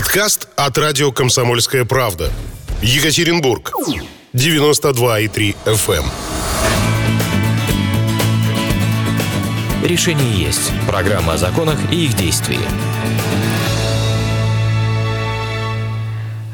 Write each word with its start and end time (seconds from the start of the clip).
Подкаст 0.00 0.48
от 0.56 0.78
радио 0.78 1.12
«Комсомольская 1.12 1.84
правда». 1.84 2.32
Екатеринбург. 2.80 3.70
92,3 4.32 5.54
FM. 5.66 5.98
эм. 5.98 6.04
Решение 9.84 10.40
есть. 10.40 10.72
Программа 10.86 11.34
о 11.34 11.36
законах 11.36 11.78
и 11.92 12.06
их 12.06 12.16
действии. 12.16 12.58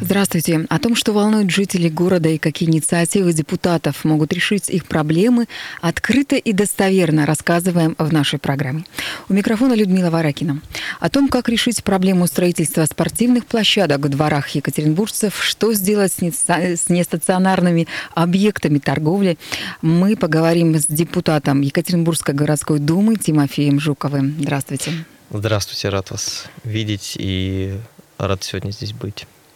Здравствуйте. 0.07 0.67
О 0.69 0.79
том, 0.79 0.95
что 0.95 1.13
волнует 1.13 1.51
жителей 1.51 1.91
города 1.91 2.29
и 2.29 2.39
какие 2.39 2.69
инициативы 2.69 3.33
депутатов 3.33 4.05
могут 4.05 4.33
решить 4.33 4.71
их 4.71 4.87
проблемы, 4.87 5.49
открыто 5.81 6.37
и 6.37 6.53
достоверно 6.53 7.27
рассказываем 7.27 7.97
в 7.99 8.13
нашей 8.13 8.39
программе. 8.39 8.85
У 9.29 9.33
микрофона 9.33 9.73
Людмила 9.73 10.11
Варакина. 10.11 10.63
О 11.01 11.11
том, 11.11 11.29
как 11.29 11.49
решить 11.49 11.83
проблему 11.83 12.29
строительства 12.29 12.85
спортивных 12.85 13.47
площадок 13.47 14.07
в 14.07 14.09
дворах 14.09 14.49
екатеринбуржцев, 14.51 15.43
что 15.43 15.75
сделать 15.75 16.13
с 16.13 16.89
нестационарными 16.89 17.89
объектами 18.15 18.79
торговли, 18.79 19.39
мы 19.83 20.15
поговорим 20.15 20.77
с 20.77 20.87
депутатом 20.87 21.63
Екатеринбургской 21.63 22.33
городской 22.33 22.79
думы 22.79 23.17
Тимофеем 23.17 23.81
Жуковым. 23.81 24.37
Здравствуйте. 24.39 24.93
Здравствуйте, 25.33 25.89
рад 25.89 26.13
вас 26.13 26.45
видеть 26.63 27.17
и 27.19 27.75
рад 28.19 28.45
сегодня 28.45 28.71
здесь 28.71 28.93
быть. 28.93 29.27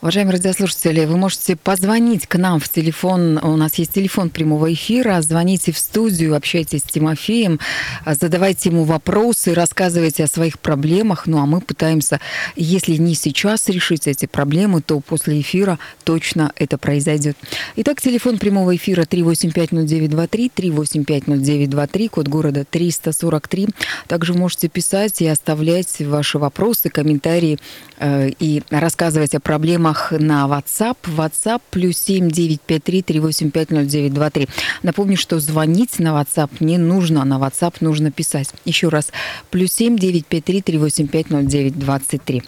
Уважаемые 0.00 0.34
радиослушатели, 0.34 1.04
вы 1.06 1.16
можете 1.16 1.56
позвонить 1.56 2.28
к 2.28 2.38
нам 2.38 2.60
в 2.60 2.68
телефон. 2.68 3.36
У 3.42 3.56
нас 3.56 3.74
есть 3.74 3.94
телефон 3.94 4.30
прямого 4.30 4.72
эфира. 4.72 5.20
Звоните 5.22 5.72
в 5.72 5.78
студию, 5.78 6.36
общайтесь 6.36 6.82
с 6.82 6.84
Тимофеем, 6.84 7.58
задавайте 8.06 8.68
ему 8.68 8.84
вопросы, 8.84 9.54
рассказывайте 9.54 10.22
о 10.22 10.28
своих 10.28 10.60
проблемах. 10.60 11.26
Ну 11.26 11.38
а 11.38 11.46
мы 11.46 11.60
пытаемся, 11.60 12.20
если 12.54 12.94
не 12.94 13.16
сейчас 13.16 13.68
решить 13.68 14.06
эти 14.06 14.26
проблемы, 14.26 14.82
то 14.82 15.00
после 15.00 15.40
эфира 15.40 15.80
точно 16.04 16.52
это 16.54 16.78
произойдет. 16.78 17.36
Итак, 17.74 18.00
телефон 18.00 18.38
прямого 18.38 18.76
эфира 18.76 19.02
3850923, 19.02 20.52
3850923, 20.54 22.08
код 22.08 22.28
города 22.28 22.64
343. 22.64 23.66
Также 24.06 24.34
можете 24.34 24.68
писать 24.68 25.20
и 25.22 25.26
оставлять 25.26 25.98
ваши 26.02 26.38
вопросы, 26.38 26.88
комментарии 26.88 27.58
э, 27.98 28.30
и 28.38 28.62
рассказывать 28.70 29.34
о 29.34 29.40
проблемах 29.40 29.87
программах 29.88 30.12
на 30.12 30.46
WhatsApp. 30.46 30.96
WhatsApp 31.16 31.60
плюс 31.70 31.98
7 31.98 32.30
953 32.30 33.02
385 33.02 33.68
0923. 33.70 34.48
Напомню, 34.82 35.16
что 35.16 35.38
звонить 35.40 35.98
на 35.98 36.08
WhatsApp 36.08 36.50
не 36.60 36.78
нужно, 36.78 37.24
на 37.24 37.38
WhatsApp 37.38 37.76
нужно 37.80 38.10
писать. 38.10 38.50
Еще 38.64 38.88
раз, 38.88 39.10
плюс 39.50 39.72
7 39.72 39.96
953 39.98 40.62
385 40.62 41.26
0923. 41.30 42.42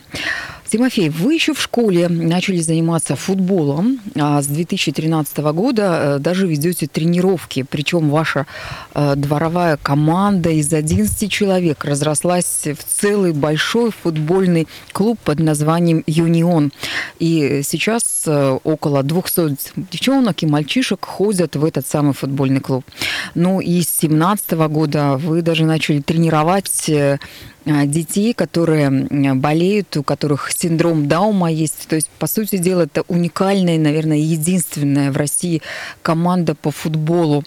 Тимофей, 0.71 1.09
вы 1.09 1.35
еще 1.35 1.53
в 1.53 1.61
школе 1.61 2.09
начали 2.09 2.61
заниматься 2.61 3.17
футболом, 3.17 3.99
а 4.15 4.41
с 4.41 4.47
2013 4.47 5.39
года 5.39 5.99
э, 6.01 6.19
даже 6.21 6.47
ведете 6.47 6.87
тренировки, 6.87 7.65
причем 7.69 8.09
ваша 8.09 8.47
э, 8.95 9.15
дворовая 9.17 9.79
команда 9.79 10.51
из 10.51 10.73
11 10.73 11.29
человек 11.29 11.85
разрослась 11.85 12.67
в 12.67 12.85
целый 12.85 13.33
большой 13.33 13.91
футбольный 13.91 14.69
клуб 14.93 15.19
под 15.25 15.41
названием 15.41 16.05
«Юнион». 16.07 16.71
И 17.19 17.63
сейчас 17.65 18.23
э, 18.27 18.59
около 18.63 19.03
200 19.03 19.57
девчонок 19.91 20.45
и 20.45 20.47
мальчишек 20.47 21.05
ходят 21.05 21.57
в 21.57 21.65
этот 21.65 21.85
самый 21.85 22.15
футбольный 22.15 22.61
клуб. 22.61 22.85
Ну 23.35 23.61
и 23.61 23.83
с 23.83 23.99
2017 23.99 24.53
года 24.53 25.17
вы 25.17 25.43
даже 25.43 25.65
начали 25.65 26.01
тренировать 26.01 26.89
детей, 27.87 28.35
которые 28.35 28.91
болеют, 29.35 29.97
у 29.97 30.03
которых 30.03 30.51
синдром 30.53 31.09
Даума 31.09 31.51
есть. 31.51 31.87
То 31.89 31.97
есть, 31.97 32.11
по 32.19 32.27
сути 32.27 32.57
дела, 32.59 32.83
это 32.83 33.03
уникальная, 33.09 33.79
наверное, 33.79 34.19
единственная 34.19 35.13
в 35.13 35.17
России 35.17 35.63
команда 36.03 36.55
по 36.55 36.71
футболу. 36.71 37.45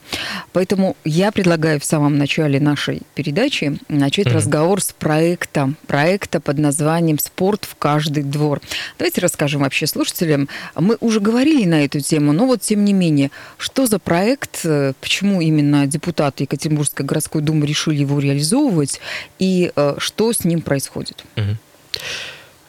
Поэтому 0.51 0.95
я 1.03 1.31
предлагаю 1.31 1.79
в 1.79 1.85
самом 1.85 2.17
начале 2.17 2.59
нашей 2.59 3.01
передачи 3.15 3.79
начать 3.89 4.27
mm-hmm. 4.27 4.33
разговор 4.33 4.81
с 4.81 4.91
проекта, 4.93 5.73
проекта 5.87 6.39
под 6.39 6.57
названием 6.57 7.19
«Спорт 7.19 7.65
в 7.65 7.75
каждый 7.75 8.23
двор». 8.23 8.61
Давайте 8.97 9.21
расскажем 9.21 9.61
вообще 9.61 9.87
слушателям. 9.87 10.49
Мы 10.75 10.97
уже 10.99 11.19
говорили 11.19 11.65
на 11.65 11.85
эту 11.85 11.99
тему, 11.99 12.33
но 12.33 12.45
вот 12.45 12.61
тем 12.61 12.85
не 12.85 12.93
менее, 12.93 13.31
что 13.57 13.85
за 13.85 13.99
проект, 13.99 14.61
э, 14.63 14.93
почему 15.01 15.41
именно 15.41 15.87
депутаты 15.87 16.43
Екатеринбургской 16.43 17.05
городской 17.05 17.41
думы 17.41 17.65
решили 17.65 17.97
его 17.97 18.19
реализовывать 18.19 18.99
и 19.39 19.71
э, 19.75 19.95
что 20.13 20.31
с 20.31 20.45
ним 20.45 20.61
происходит? 20.61 21.23
Угу. 21.35 21.57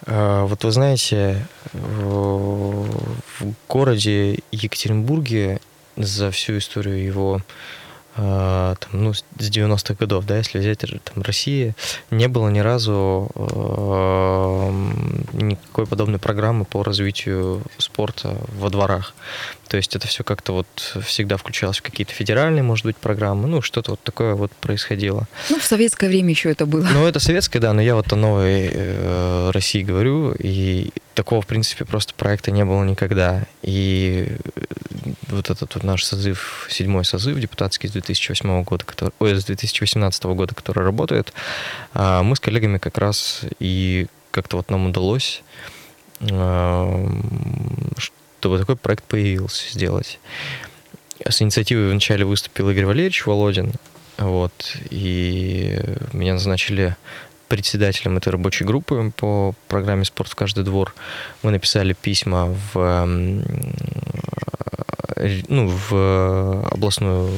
Вот 0.07 0.65
вы 0.65 0.71
знаете, 0.71 1.47
в 1.73 2.89
городе 3.69 4.41
Екатеринбурге 4.51 5.61
за 5.97 6.31
всю 6.31 6.59
историю 6.59 7.03
его 7.03 7.41
а, 8.17 8.77
там, 8.77 9.05
ну, 9.05 9.13
с 9.13 9.25
90-х 9.39 9.95
годов, 9.95 10.25
да, 10.25 10.37
если 10.37 10.59
взять 10.59 10.79
там, 10.79 11.23
России, 11.23 11.75
не 12.13 12.29
было 12.29 12.49
ни 12.49 12.61
разу 12.61 13.29
э, 13.35 14.71
никакой 15.33 15.87
подобной 15.87 16.21
программы 16.21 16.65
по 16.65 16.85
развитию 16.85 17.63
спорта 17.79 18.37
во 18.57 18.71
дворах. 18.71 19.15
То 19.69 19.77
есть 19.77 19.97
это 19.97 20.07
все 20.07 20.25
как-то 20.25 20.53
вот 20.53 20.97
всегда 21.05 21.37
включалось 21.37 21.79
в 21.79 21.83
какие-то 21.83 22.13
федеральные, 22.13 22.63
может 22.63 22.85
быть, 22.85 22.97
программы, 22.97 23.49
ну, 23.49 23.63
что-то 23.63 23.93
вот 23.93 24.01
такое 24.03 24.35
вот 24.35 24.53
происходило. 24.53 25.27
Ну, 25.51 25.59
в 25.59 25.65
советское 25.65 26.09
время 26.09 26.31
еще 26.31 26.51
это 26.51 26.67
было. 26.67 26.87
Ну, 26.93 27.07
это 27.07 27.21
советское, 27.21 27.61
да, 27.61 27.73
но 27.73 27.83
я 27.83 27.95
вот 27.95 28.13
о 28.13 28.17
новой 28.17 28.71
э, 28.73 29.51
России 29.53 29.83
говорю, 29.83 30.35
и 30.39 30.91
такого, 31.15 31.41
в 31.43 31.47
принципе, 31.47 31.85
просто 31.85 32.15
проекта 32.15 32.51
не 32.51 32.65
было 32.65 32.85
никогда. 32.85 33.47
И 33.63 34.37
вот 35.29 35.51
этот 35.51 35.75
вот 35.75 35.85
наш 35.85 36.05
созыв, 36.05 36.67
седьмой 36.71 37.05
созыв 37.05 37.39
депутатский 37.39 37.89
с 37.89 37.93
2008 37.93 38.63
года, 38.65 38.85
который, 38.85 39.13
ой, 39.19 39.35
с 39.35 39.45
2018 39.45 40.25
года, 40.25 40.55
который 40.55 40.85
работает, 40.85 41.33
а, 41.93 42.23
мы 42.23 42.37
с 42.37 42.41
коллегами 42.41 42.79
как 42.79 42.99
раз 42.99 43.43
и 43.59 44.07
как-то 44.31 44.57
вот 44.57 44.71
нам 44.71 44.87
удалось 44.87 45.43
а, 46.21 47.09
чтобы 48.45 48.59
такой 48.59 48.77
проект 48.77 49.05
появился 49.05 49.73
сделать. 49.73 50.21
С 51.27 51.41
инициативой 51.41 51.89
вначале 51.89 52.27
выступил 52.27 52.69
Игорь 52.69 52.85
Валерьевич 52.85 53.25
Володин, 53.25 53.73
вот, 54.19 54.77
и 54.91 55.81
меня 56.13 56.35
назначили 56.35 56.95
председателем 57.49 58.19
этой 58.19 58.29
рабочей 58.29 58.65
группы 58.65 59.15
по 59.17 59.55
программе 59.67 60.05
«Спорт 60.05 60.29
в 60.29 60.35
каждый 60.35 60.63
двор». 60.63 60.95
Мы 61.43 61.53
написали 61.53 61.95
письма 61.95 62.55
в, 62.75 63.09
ну, 65.49 65.69
в 65.69 66.67
областную 66.71 67.31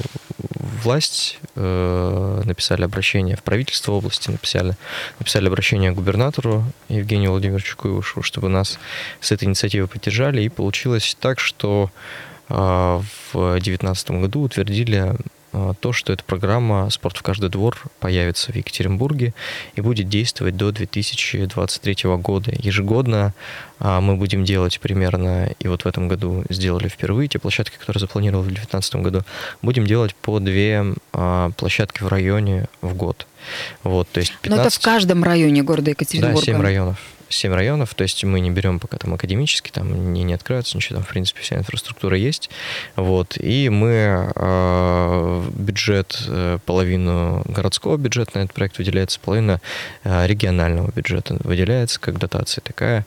власть, 0.82 1.38
э, 1.54 2.42
написали 2.44 2.84
обращение 2.84 3.36
в 3.36 3.42
правительство 3.42 3.92
области, 3.92 4.30
написали, 4.30 4.76
написали 5.18 5.48
обращение 5.48 5.90
к 5.90 5.94
губернатору 5.94 6.64
Евгению 6.88 7.32
Владимировичу 7.32 7.76
Куевушу, 7.76 8.22
чтобы 8.22 8.48
нас 8.48 8.78
с 9.20 9.32
этой 9.32 9.44
инициативой 9.44 9.88
поддержали. 9.88 10.42
И 10.42 10.48
получилось 10.48 11.16
так, 11.20 11.40
что 11.40 11.90
э, 12.48 12.54
в 12.54 13.02
2019 13.32 14.10
году 14.12 14.42
утвердили 14.42 14.96
а, 14.96 15.16
то, 15.80 15.92
что 15.92 16.12
эта 16.12 16.22
программа 16.24 16.90
«Спорт 16.90 17.16
в 17.16 17.22
каждый 17.22 17.48
двор» 17.48 17.78
появится 18.00 18.52
в 18.52 18.56
Екатеринбурге 18.56 19.34
и 19.74 19.80
будет 19.80 20.08
действовать 20.08 20.56
до 20.56 20.72
2023 20.72 21.96
года. 22.16 22.52
Ежегодно 22.58 23.34
а, 23.78 24.00
мы 24.00 24.16
будем 24.16 24.44
делать 24.44 24.80
примерно, 24.80 25.50
и 25.58 25.68
вот 25.68 25.84
в 25.84 25.86
этом 25.86 26.08
году 26.08 26.44
сделали 26.48 26.88
впервые 26.88 27.28
те 27.28 27.38
площадки, 27.38 27.76
которые 27.76 28.00
запланировали 28.00 28.48
в 28.48 28.54
2019 28.54 28.96
году, 28.96 29.22
будем 29.62 29.86
делать 29.86 30.14
по 30.14 30.38
две 30.40 30.94
а, 31.12 31.50
площадки 31.50 32.02
в 32.02 32.08
районе 32.08 32.66
в 32.80 32.94
год. 32.94 33.26
Вот, 33.82 34.08
то 34.10 34.20
есть 34.20 34.32
15... 34.42 34.50
Но 34.50 34.62
это 34.62 34.74
в 34.74 34.82
каждом 34.82 35.24
районе 35.24 35.62
города 35.62 35.90
Екатеринбурга? 35.90 36.38
Да, 36.38 36.44
7 36.44 36.60
районов. 36.60 36.98
7 37.28 37.52
районов, 37.52 37.94
то 37.94 38.02
есть 38.02 38.24
мы 38.24 38.40
не 38.40 38.50
берем 38.50 38.78
пока 38.78 38.98
там 38.98 39.14
академический, 39.14 39.70
там 39.72 40.12
не, 40.12 40.22
не 40.22 40.34
открывается 40.34 40.76
ничего, 40.76 40.96
там, 40.96 41.04
в 41.04 41.08
принципе, 41.08 41.40
вся 41.40 41.56
инфраструктура 41.56 42.16
есть. 42.16 42.50
Вот, 42.94 43.36
и 43.38 43.68
мы 43.68 44.32
э, 44.34 45.42
бюджет, 45.54 46.22
э, 46.28 46.58
половину 46.64 47.42
городского 47.46 47.96
бюджета 47.96 48.38
на 48.38 48.44
этот 48.44 48.54
проект 48.54 48.78
выделяется, 48.78 49.20
половина 49.20 49.60
э, 50.04 50.26
регионального 50.26 50.90
бюджета 50.94 51.36
выделяется 51.42 52.00
как 52.00 52.18
дотация 52.18 52.62
такая. 52.62 53.06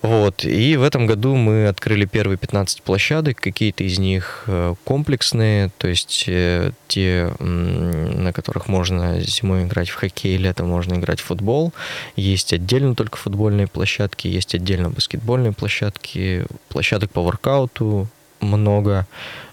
Вот. 0.00 0.44
И 0.44 0.76
в 0.76 0.82
этом 0.84 1.06
году 1.06 1.34
мы 1.34 1.66
открыли 1.66 2.04
первые 2.04 2.38
15 2.38 2.82
площадок. 2.82 3.38
Какие-то 3.38 3.82
из 3.82 3.98
них 3.98 4.44
э, 4.46 4.74
комплексные, 4.84 5.70
то 5.76 5.88
есть 5.88 6.24
э, 6.28 6.70
те, 6.86 7.32
на 7.40 8.32
которых 8.32 8.68
можно 8.68 9.20
зимой 9.20 9.64
играть 9.64 9.88
в 9.88 9.96
хоккей, 9.96 10.36
летом 10.36 10.68
можно 10.68 10.94
играть 10.94 11.20
в 11.20 11.24
футбол. 11.24 11.72
Есть 12.14 12.52
отдельно 12.52 12.94
только 12.94 13.16
футбольные 13.16 13.66
площадки, 13.66 14.28
есть 14.28 14.54
отдельно 14.54 14.90
баскетбольные 14.90 15.52
площадки, 15.52 16.46
площадок 16.68 17.10
по 17.10 17.22
воркауту 17.22 18.08
много 18.40 19.06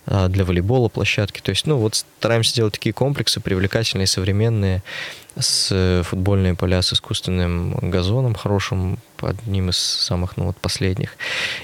а, 0.05 0.27
для 0.27 0.45
волейбола 0.45 0.89
площадки. 0.89 1.41
То 1.41 1.49
есть, 1.49 1.65
ну, 1.65 1.77
вот 1.77 1.95
стараемся 1.95 2.55
делать 2.55 2.73
такие 2.73 2.93
комплексы 2.93 3.39
привлекательные, 3.39 4.07
современные, 4.07 4.83
с 5.37 6.03
футбольные 6.05 6.55
поля 6.55 6.81
с 6.81 6.93
искусственным 6.93 7.73
газоном 7.89 8.35
хорошим, 8.35 8.99
одним 9.21 9.69
из 9.69 9.77
самых, 9.77 10.37
ну, 10.37 10.45
вот 10.45 10.57
последних. 10.57 11.17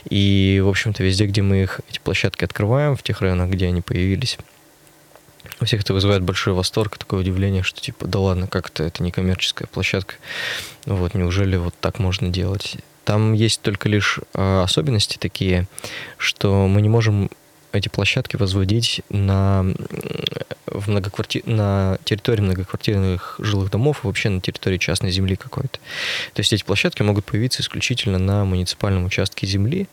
И, 0.10 0.62
в 0.64 0.68
общем-то, 0.68 1.04
везде, 1.04 1.26
где 1.26 1.42
мы 1.42 1.64
их, 1.64 1.80
эти 1.90 2.00
площадки 2.00 2.44
открываем, 2.44 2.96
в 2.96 3.04
тех 3.04 3.22
районах, 3.22 3.50
где 3.50 3.68
они 3.68 3.82
появились, 3.82 4.38
у 5.60 5.66
всех 5.66 5.82
это 5.82 5.94
вызывает 5.94 6.24
большой 6.24 6.54
восторг, 6.54 6.98
такое 6.98 7.22
удивление, 7.22 7.64
что 7.64 7.80
типа, 7.80 8.08
да 8.08 8.20
ладно, 8.20 8.48
как 8.48 8.70
это, 8.70 8.84
это 8.84 9.04
не 9.04 9.12
коммерческая 9.12 9.68
площадка. 9.68 10.16
Вот, 10.86 11.14
неужели 11.14 11.56
вот 11.56 11.76
так 11.80 12.00
можно 12.00 12.30
делать? 12.30 12.78
Там 13.04 13.34
есть 13.34 13.62
только 13.62 13.90
лишь 13.90 14.20
э, 14.34 14.62
особенности 14.62 15.18
такие, 15.18 15.68
что 16.18 16.68
мы 16.68 16.82
не 16.82 16.90
можем 16.90 17.30
эти 17.72 17.90
площадки 17.90 18.36
возводить 18.36 19.02
на, 19.10 19.66
в 20.72 20.90
многоквартир, 20.90 21.46
на 21.46 21.98
территории 22.04 22.42
многоквартирных 22.42 23.36
жилых 23.40 23.72
домов 23.72 24.02
и 24.04 24.08
вообще 24.08 24.30
на 24.30 24.42
территории 24.42 24.78
частной 24.78 25.12
земли 25.12 25.36
какой-то. 25.36 25.80
То 26.34 26.40
есть 26.40 26.54
эти 26.54 26.64
площадки 26.64 27.02
могут 27.02 27.26
появиться 27.26 27.62
исключительно 27.62 28.18
на 28.18 28.46
муниципальном 28.46 29.06
участке 29.06 29.48
земли, 29.48 29.88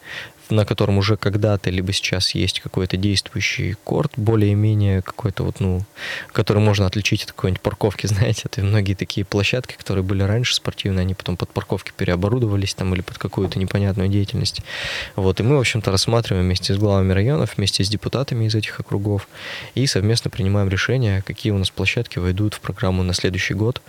на 0.50 0.64
котором 0.64 0.98
уже 0.98 1.16
когда-то 1.16 1.70
либо 1.70 1.92
сейчас 1.92 2.34
есть 2.34 2.60
какой-то 2.60 2.96
действующий 2.96 3.76
корт, 3.84 4.12
более-менее 4.16 5.02
какой-то 5.02 5.44
вот, 5.44 5.60
ну, 5.60 5.84
который 6.32 6.62
можно 6.62 6.86
отличить 6.86 7.24
от 7.24 7.32
какой-нибудь 7.32 7.60
парковки, 7.60 8.06
знаете, 8.08 8.42
это 8.44 8.62
многие 8.62 8.94
такие 8.94 9.24
площадки, 9.24 9.74
которые 9.76 10.04
были 10.04 10.22
раньше 10.22 10.54
спортивные, 10.54 11.02
они 11.02 11.14
потом 11.14 11.36
под 11.36 11.50
парковки 11.50 11.92
переоборудовались 11.96 12.74
там 12.74 12.94
или 12.94 13.00
под 13.00 13.18
какую-то 13.18 13.58
непонятную 13.58 14.08
деятельность. 14.08 14.62
Вот, 15.16 15.40
и 15.40 15.42
мы, 15.42 15.56
в 15.56 15.60
общем-то, 15.60 15.90
рассматриваем 15.90 16.44
вместе 16.44 16.74
с 16.74 16.78
главами 16.78 17.12
районов, 17.12 17.56
вместе 17.56 17.84
с 17.84 17.88
депутатами 17.88 18.46
из 18.46 18.54
этих 18.54 18.80
округов 18.80 19.28
и 19.74 19.86
совместно 19.86 20.30
принимаем 20.30 20.67
решения, 20.68 21.22
какие 21.26 21.52
у 21.52 21.58
нас 21.58 21.70
площадки 21.70 22.18
войдут 22.18 22.54
в 22.54 22.60
программу 22.60 23.02
на 23.02 23.14
следующий 23.14 23.54
год 23.54 23.82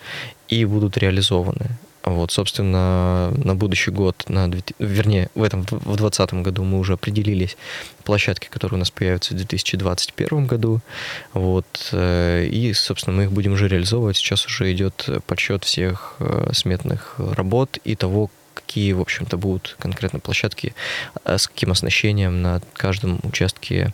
и 0.48 0.66
будут 0.66 0.98
реализованы. 0.98 1.78
Вот, 2.04 2.31
собственно, 2.31 3.31
на 3.31 3.56
будущий 3.56 3.92
год, 3.92 4.24
на, 4.30 4.50
вернее, 4.80 5.30
в 5.36 5.44
этом, 5.44 5.64
в 5.64 5.98
2020 5.98 6.34
году 6.36 6.64
мы 6.64 6.80
уже 6.80 6.94
определились 6.94 7.58
площадки, 8.04 8.48
которые 8.50 8.78
у 8.78 8.80
нас 8.80 8.90
появятся 8.90 9.34
в 9.34 9.38
2021 9.38 10.48
году. 10.48 10.80
Вот, 11.34 11.90
э, 11.92 12.46
и, 12.46 12.74
собственно, 12.74 13.18
мы 13.18 13.24
их 13.24 13.31
будем 13.31 13.54
уже 13.54 13.68
реализовывать. 13.68 14.16
Сейчас 14.16 14.46
уже 14.46 14.72
идет 14.72 15.10
подсчет 15.28 15.66
всех 15.66 16.16
э, 16.20 16.52
сметных 16.54 17.16
работ 17.18 17.78
и 17.84 17.96
того, 17.96 18.31
какие, 18.54 18.94
в 18.94 19.02
общем-то, 19.02 19.38
будут 19.38 19.76
конкретно 19.80 20.20
площадки, 20.20 20.74
э, 21.26 21.38
с 21.38 21.48
каким 21.48 21.72
оснащением 21.72 22.42
на 22.42 22.62
каждом 22.74 23.20
участке 23.24 23.94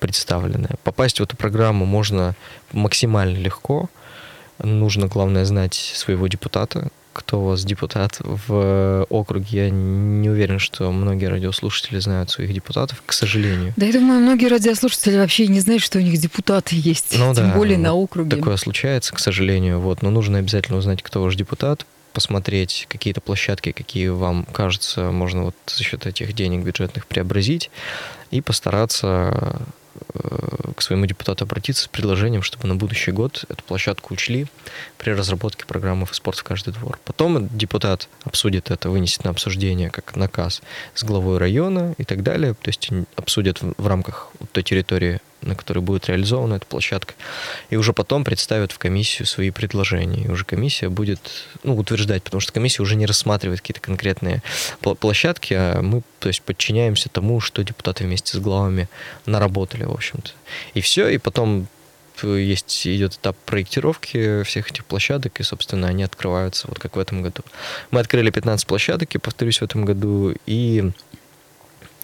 представлены. 0.00 0.70
Попасть 0.84 1.20
в 1.20 1.22
эту 1.22 1.36
программу 1.36 1.84
можно 1.84 2.34
максимально 2.72 3.36
легко. 3.38 3.88
Нужно, 4.62 5.06
главное, 5.06 5.44
знать 5.44 5.74
своего 5.74 6.26
депутата, 6.26 6.88
кто 7.12 7.40
у 7.40 7.44
вас 7.46 7.64
депутат 7.64 8.18
в 8.20 9.06
округе. 9.10 9.46
Я 9.64 9.70
не 9.70 10.28
уверен, 10.28 10.58
что 10.58 10.92
многие 10.92 11.26
радиослушатели 11.26 11.98
знают 11.98 12.30
своих 12.30 12.52
депутатов, 12.52 13.02
к 13.04 13.12
сожалению. 13.12 13.74
Да, 13.76 13.86
я 13.86 13.92
думаю, 13.92 14.20
многие 14.20 14.46
радиослушатели 14.46 15.16
вообще 15.16 15.48
не 15.48 15.60
знают, 15.60 15.82
что 15.82 15.98
у 15.98 16.00
них 16.00 16.18
депутаты 16.20 16.76
есть, 16.76 17.16
ну, 17.18 17.34
тем 17.34 17.50
да, 17.50 17.56
более 17.56 17.78
на 17.78 17.92
округе. 17.94 18.36
Такое 18.36 18.56
случается, 18.56 19.14
к 19.14 19.18
сожалению. 19.18 19.80
Вот. 19.80 20.02
Но 20.02 20.10
нужно 20.10 20.38
обязательно 20.38 20.78
узнать, 20.78 21.02
кто 21.02 21.22
ваш 21.22 21.34
депутат, 21.34 21.86
посмотреть 22.12 22.86
какие-то 22.88 23.20
площадки, 23.20 23.72
какие 23.72 24.08
вам 24.08 24.44
кажется, 24.52 25.10
можно 25.10 25.44
вот 25.44 25.54
за 25.66 25.82
счет 25.82 26.06
этих 26.06 26.32
денег 26.32 26.64
бюджетных 26.64 27.06
преобразить, 27.06 27.70
и 28.30 28.40
постараться 28.40 29.60
Э, 30.14 30.72
к 30.76 30.82
своему 30.82 31.06
депутату 31.06 31.44
обратиться 31.44 31.84
с 31.84 31.88
предложением, 31.88 32.42
чтобы 32.42 32.68
на 32.68 32.76
будущий 32.76 33.10
год 33.10 33.44
эту 33.48 33.62
площадку 33.64 34.14
учли 34.14 34.46
при 34.96 35.10
разработке 35.10 35.64
программы 35.66 36.06
«Спорт 36.12 36.38
в 36.38 36.44
каждый 36.44 36.72
двор». 36.72 36.98
Потом 37.04 37.48
депутат 37.48 38.08
обсудит 38.24 38.70
это, 38.70 38.90
вынесет 38.90 39.24
на 39.24 39.30
обсуждение 39.30 39.90
как 39.90 40.14
наказ 40.16 40.62
с 40.94 41.04
главой 41.04 41.38
района 41.38 41.94
и 41.98 42.04
так 42.04 42.22
далее. 42.22 42.54
То 42.54 42.68
есть 42.68 42.90
обсудят 43.16 43.60
в 43.60 43.86
рамках 43.86 44.30
той 44.52 44.62
территории 44.62 45.20
на 45.42 45.54
которой 45.54 45.80
будет 45.80 46.08
реализована 46.08 46.54
эта 46.54 46.66
площадка, 46.66 47.14
и 47.70 47.76
уже 47.76 47.92
потом 47.92 48.24
представят 48.24 48.72
в 48.72 48.78
комиссию 48.78 49.26
свои 49.26 49.50
предложения. 49.50 50.24
И 50.24 50.28
уже 50.28 50.44
комиссия 50.44 50.88
будет 50.88 51.20
ну, 51.62 51.76
утверждать, 51.76 52.22
потому 52.22 52.40
что 52.40 52.52
комиссия 52.52 52.82
уже 52.82 52.96
не 52.96 53.06
рассматривает 53.06 53.60
какие-то 53.60 53.80
конкретные 53.80 54.42
площадки, 54.80 55.54
а 55.54 55.80
мы 55.80 56.02
то 56.18 56.28
есть, 56.28 56.42
подчиняемся 56.42 57.08
тому, 57.08 57.40
что 57.40 57.62
депутаты 57.62 58.04
вместе 58.04 58.36
с 58.36 58.40
главами 58.40 58.88
наработали, 59.26 59.84
в 59.84 59.92
общем-то. 59.92 60.30
И 60.74 60.80
все, 60.80 61.08
и 61.08 61.18
потом 61.18 61.68
есть 62.22 62.86
идет 62.86 63.14
этап 63.14 63.36
проектировки 63.46 64.42
всех 64.42 64.70
этих 64.70 64.84
площадок, 64.84 65.38
и, 65.38 65.42
собственно, 65.42 65.88
они 65.88 66.02
открываются, 66.02 66.66
вот 66.68 66.78
как 66.78 66.96
в 66.96 66.98
этом 66.98 67.22
году. 67.22 67.42
Мы 67.90 68.00
открыли 68.00 68.30
15 68.30 68.66
площадок, 68.66 69.14
и 69.14 69.18
повторюсь, 69.18 69.60
в 69.60 69.62
этом 69.62 69.84
году, 69.84 70.34
и 70.46 70.90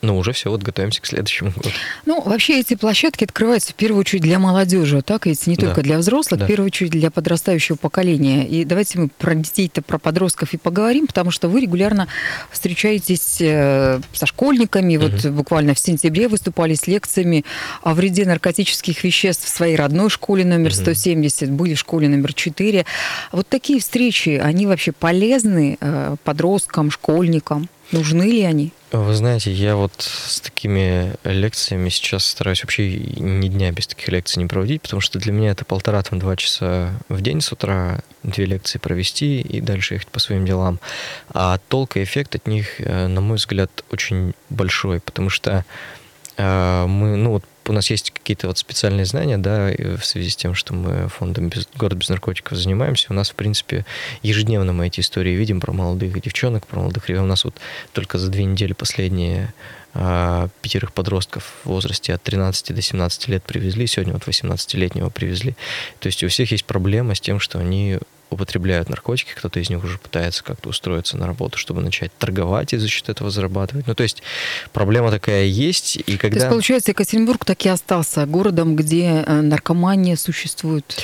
ну, 0.04 0.18
уже 0.18 0.32
все, 0.32 0.50
вот 0.50 0.62
готовимся 0.62 1.00
к 1.00 1.06
следующему 1.06 1.50
году. 1.50 1.70
Ну, 2.06 2.20
вообще 2.20 2.60
эти 2.60 2.74
площадки 2.74 3.24
открываются 3.24 3.72
в 3.72 3.74
первую 3.74 4.00
очередь 4.00 4.22
для 4.22 4.38
молодежи, 4.38 5.02
так 5.02 5.26
ведь 5.26 5.46
не 5.46 5.56
только 5.56 5.76
да. 5.76 5.82
для 5.82 5.98
взрослых, 5.98 6.40
да. 6.40 6.46
в 6.46 6.48
первую 6.48 6.66
очередь 6.66 6.92
для 6.92 7.10
подрастающего 7.10 7.76
поколения. 7.76 8.46
И 8.46 8.64
давайте 8.64 8.98
мы 8.98 9.08
про 9.08 9.34
детей-то, 9.34 9.82
про 9.82 9.98
подростков 9.98 10.52
и 10.54 10.56
поговорим, 10.56 11.06
потому 11.06 11.30
что 11.30 11.48
вы 11.48 11.60
регулярно 11.60 12.08
встречаетесь 12.50 13.38
э, 13.40 14.00
со 14.12 14.26
школьниками. 14.26 14.96
Угу. 14.96 15.06
Вот 15.06 15.26
буквально 15.32 15.74
в 15.74 15.78
сентябре 15.78 16.28
выступали 16.28 16.74
с 16.74 16.86
лекциями 16.86 17.44
о 17.82 17.94
вреде 17.94 18.24
наркотических 18.24 19.02
веществ 19.04 19.46
в 19.46 19.48
своей 19.48 19.76
родной 19.76 20.10
школе 20.10 20.44
номер 20.44 20.70
угу. 20.70 20.76
170, 20.76 21.50
были 21.50 21.74
в 21.74 21.78
школе 21.78 22.08
номер 22.08 22.34
4. 22.34 22.84
Вот 23.32 23.48
такие 23.48 23.80
встречи, 23.80 24.40
они 24.42 24.66
вообще 24.66 24.92
полезны 24.92 25.78
э, 25.80 26.16
подросткам, 26.24 26.90
школьникам? 26.90 27.68
Нужны 27.92 28.24
ли 28.24 28.42
они? 28.42 28.72
Вы 28.92 29.14
знаете, 29.14 29.52
я 29.52 29.76
вот 29.76 29.92
с 29.98 30.40
такими 30.40 31.14
лекциями 31.24 31.88
сейчас 31.88 32.24
стараюсь 32.24 32.62
вообще 32.62 32.96
ни 32.96 33.48
дня 33.48 33.72
без 33.72 33.86
таких 33.86 34.08
лекций 34.08 34.42
не 34.42 34.48
проводить, 34.48 34.82
потому 34.82 35.00
что 35.00 35.18
для 35.18 35.32
меня 35.32 35.50
это 35.50 35.64
полтора, 35.64 36.02
там, 36.02 36.18
два 36.18 36.36
часа 36.36 36.92
в 37.08 37.20
день 37.20 37.40
с 37.40 37.52
утра, 37.52 38.00
две 38.22 38.46
лекции 38.46 38.78
провести 38.78 39.40
и 39.40 39.60
дальше 39.60 39.94
ехать 39.94 40.08
по 40.08 40.20
своим 40.20 40.46
делам. 40.46 40.80
А 41.28 41.58
толк 41.68 41.96
и 41.96 42.02
эффект 42.02 42.34
от 42.36 42.46
них, 42.46 42.80
э, 42.80 43.06
на 43.06 43.20
мой 43.20 43.36
взгляд, 43.36 43.70
очень 43.90 44.34
большой, 44.48 45.00
потому 45.00 45.28
что 45.28 45.64
э, 46.36 46.86
мы, 46.86 47.16
ну 47.16 47.30
вот 47.32 47.44
у 47.66 47.72
нас 47.72 47.90
есть 47.90 48.10
какие-то 48.10 48.46
вот 48.46 48.58
специальные 48.58 49.06
знания, 49.06 49.38
да, 49.38 49.70
в 49.96 50.04
связи 50.04 50.30
с 50.30 50.36
тем, 50.36 50.54
что 50.54 50.74
мы 50.74 51.08
фондом 51.08 51.48
без, 51.48 51.68
«Город 51.76 51.98
без 51.98 52.08
наркотиков» 52.08 52.58
занимаемся. 52.58 53.06
У 53.10 53.14
нас, 53.14 53.30
в 53.30 53.34
принципе, 53.34 53.84
ежедневно 54.22 54.72
мы 54.72 54.86
эти 54.86 55.00
истории 55.00 55.32
видим 55.32 55.60
про 55.60 55.72
молодых 55.72 56.20
девчонок, 56.20 56.66
про 56.66 56.80
молодых 56.80 57.08
ребят. 57.08 57.22
У 57.22 57.26
нас 57.26 57.44
вот 57.44 57.54
только 57.92 58.18
за 58.18 58.30
две 58.30 58.44
недели 58.44 58.72
последние 58.72 59.52
а, 59.94 60.48
пятерых 60.60 60.92
подростков 60.92 61.52
в 61.64 61.68
возрасте 61.68 62.12
от 62.14 62.22
13 62.22 62.74
до 62.74 62.82
17 62.82 63.28
лет 63.28 63.44
привезли, 63.44 63.86
сегодня 63.86 64.12
вот 64.12 64.24
18-летнего 64.24 65.08
привезли. 65.10 65.54
То 66.00 66.08
есть 66.08 66.24
у 66.24 66.28
всех 66.28 66.50
есть 66.50 66.64
проблема 66.64 67.14
с 67.14 67.20
тем, 67.20 67.38
что 67.38 67.60
они 67.60 67.98
употребляют 68.34 68.88
наркотики, 68.88 69.32
кто-то 69.34 69.60
из 69.60 69.70
них 69.70 69.82
уже 69.82 69.98
пытается 69.98 70.44
как-то 70.44 70.68
устроиться 70.68 71.16
на 71.16 71.26
работу, 71.26 71.58
чтобы 71.58 71.80
начать 71.80 72.12
торговать 72.18 72.72
и 72.72 72.76
за 72.76 72.88
счет 72.88 73.08
этого 73.08 73.30
зарабатывать. 73.30 73.86
Ну, 73.86 73.94
то 73.94 74.02
есть 74.02 74.22
проблема 74.72 75.10
такая 75.10 75.44
есть, 75.44 75.96
и 75.96 76.16
когда... 76.16 76.38
То 76.38 76.44
есть, 76.44 76.48
получается, 76.48 76.90
Екатеринбург 76.90 77.44
так 77.44 77.64
и 77.64 77.68
остался 77.68 78.26
городом, 78.26 78.76
где 78.76 79.24
э, 79.26 79.40
наркомания 79.40 80.16
существует? 80.16 81.00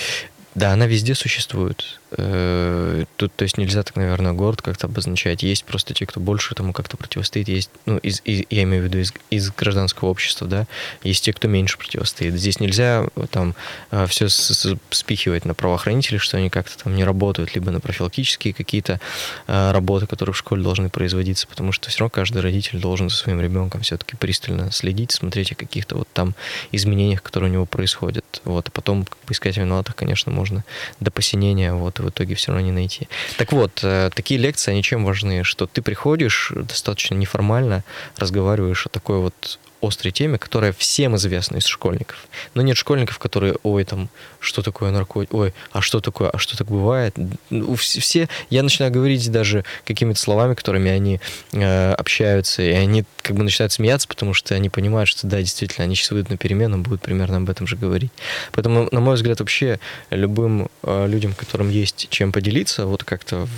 Да, 0.55 0.73
она 0.73 0.87
везде 0.87 1.15
существует. 1.15 2.00
Э, 2.13 3.05
тут, 3.17 3.33
то 3.35 3.45
есть 3.45 3.59
нельзя 3.59 3.83
так, 3.83 3.97
наверное, 3.97 4.33
город 4.33 4.63
как-то 4.63 4.87
обозначать. 4.87 5.43
Есть 5.43 5.65
просто 5.65 5.95
те, 5.95 6.07
кто 6.07 6.21
больше 6.21 6.55
этому 6.55 6.73
как-то 6.73 6.97
противостоит. 6.97 7.49
Есть, 7.49 7.71
ну, 7.87 7.99
из, 7.99 8.21
из, 8.25 8.45
я 8.51 8.65
имею 8.65 8.83
в 8.83 8.87
виду 8.87 8.99
из, 8.99 9.13
из 9.31 9.51
гражданского 9.51 10.09
общества, 10.09 10.47
да. 10.47 10.67
Есть 11.03 11.25
те, 11.25 11.33
кто 11.33 11.49
меньше 11.49 11.79
противостоит. 11.79 12.35
Здесь 12.35 12.61
нельзя 12.61 13.07
э, 13.15 13.27
там 13.31 13.55
э, 13.91 14.07
все 14.07 14.29
спихивать 14.29 15.45
на 15.45 15.55
правоохранителей, 15.55 16.19
что 16.19 16.37
они 16.37 16.51
как-то 16.51 16.83
там 16.83 16.97
не 16.97 17.05
работают, 17.05 17.55
либо 17.55 17.71
на 17.71 17.81
профилактические 17.81 18.55
какие-то 18.55 19.01
работы, 19.47 20.07
которые 20.07 20.35
в 20.35 20.37
школе 20.37 20.63
должны 20.63 20.89
производиться, 20.89 21.47
потому 21.47 21.73
что 21.73 21.91
все 21.91 22.01
равно 22.01 22.11
каждый 22.11 22.43
родитель 22.43 22.81
должен 22.81 23.11
за 23.11 23.17
своим 23.17 23.41
ребенком 23.41 23.83
все-таки 23.83 24.17
пристально 24.17 24.71
следить, 24.73 25.13
смотреть 25.13 25.53
о 25.53 25.55
каких-то 25.55 25.97
вот 25.97 26.09
там 26.13 26.35
изменениях, 26.73 27.23
которые 27.23 27.51
у 27.51 27.53
него 27.53 27.67
происходят. 27.67 28.41
Вот, 28.45 28.69
а 28.69 28.71
потом 28.71 29.05
как 29.05 29.19
бы, 29.27 29.33
искать 29.33 29.57
виноватых, 29.57 29.97
конечно, 29.97 30.33
можно 30.33 30.65
до 31.01 31.11
посинения 31.11 31.73
вот 31.73 32.00
в 32.01 32.09
итоге 32.11 32.35
все 32.35 32.53
равно 32.53 32.67
не 32.67 32.73
найти. 32.73 33.09
Так 33.37 33.53
вот, 33.53 33.81
э, 33.83 34.11
такие 34.15 34.39
лекции, 34.39 34.73
они 34.73 34.83
чем 34.83 35.05
важны? 35.05 35.45
Что 35.45 35.67
ты 35.67 35.83
приходишь 35.83 36.53
достаточно 36.55 37.15
неформально, 37.15 37.85
разговариваешь 38.17 38.87
о 38.87 38.89
такой 38.89 39.19
вот 39.19 39.59
острой 39.83 40.13
теме, 40.13 40.39
которая 40.39 40.73
всем 40.73 41.17
известна 41.17 41.57
из 41.57 41.67
школьников. 41.67 42.17
Но 42.55 42.63
нет 42.63 42.77
школьников, 42.77 43.19
которые, 43.19 43.57
ой, 43.63 43.85
там, 43.85 44.09
что 44.39 44.63
такое 44.63 44.91
наркотик, 44.91 45.33
ой, 45.35 45.55
а 45.73 45.81
что 45.81 46.01
такое, 46.01 46.31
а 46.31 46.39
что 46.39 46.57
так 46.57 46.69
бывает? 46.69 47.15
Ну, 47.51 47.75
все, 47.75 48.29
я 48.51 48.63
начинаю 48.63 48.93
говорить 48.93 49.31
даже 49.31 49.65
какими-то 49.85 50.19
словами, 50.19 50.55
которыми 50.55 50.91
они 50.91 51.21
э, 51.53 51.93
общаются, 51.93 52.63
и 52.63 52.71
они 52.71 53.05
как 53.23 53.37
бы 53.37 53.43
начинают 53.43 53.73
смеяться, 53.73 54.09
потому 54.09 54.35
что 54.35 54.55
они 54.55 54.69
понимают, 54.69 55.09
что 55.09 55.27
да, 55.27 55.39
действительно, 55.39 55.85
они 55.85 55.95
сейчас 55.95 56.11
выйдут 56.11 56.31
на 56.31 56.37
перемену, 56.37 56.79
будут 56.79 57.03
примерно 57.03 57.39
об 57.39 57.51
этом 57.51 57.67
же 57.67 57.77
говорить. 57.77 58.13
Поэтому, 58.53 58.89
на 58.91 59.01
мой 59.01 59.15
взгляд, 59.15 59.41
вообще 59.41 59.81
любым 60.11 60.69
э, 60.83 61.07
людям, 61.09 61.33
которым 61.33 61.71
есть 61.71 62.09
чем 62.11 62.33
поделиться, 62.33 62.87
вот 62.87 63.05
как-то 63.05 63.49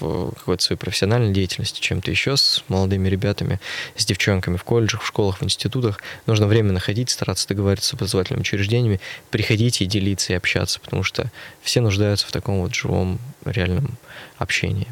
в 0.00 0.32
какой-то 0.32 0.62
своей 0.62 0.78
профессиональной 0.78 1.32
деятельности, 1.32 1.80
чем-то 1.80 2.10
еще 2.10 2.36
с 2.36 2.64
молодыми 2.68 3.08
ребятами, 3.08 3.60
с 3.96 4.04
девчонками 4.04 4.56
в 4.56 4.64
колледжах, 4.64 5.02
в 5.02 5.06
школах, 5.06 5.40
в 5.40 5.44
институтах. 5.44 6.00
Нужно 6.26 6.46
время 6.46 6.72
находить, 6.72 7.10
стараться 7.10 7.48
договариваться 7.48 7.90
с 7.90 7.94
образовательными 7.94 8.42
учреждениями, 8.42 9.00
приходить 9.30 9.80
и 9.80 9.86
делиться, 9.86 10.32
и 10.32 10.36
общаться, 10.36 10.80
потому 10.80 11.02
что 11.02 11.30
все 11.62 11.80
нуждаются 11.80 12.26
в 12.26 12.32
таком 12.32 12.60
вот 12.60 12.74
живом, 12.74 13.18
реальном 13.44 13.96
общении. 14.38 14.88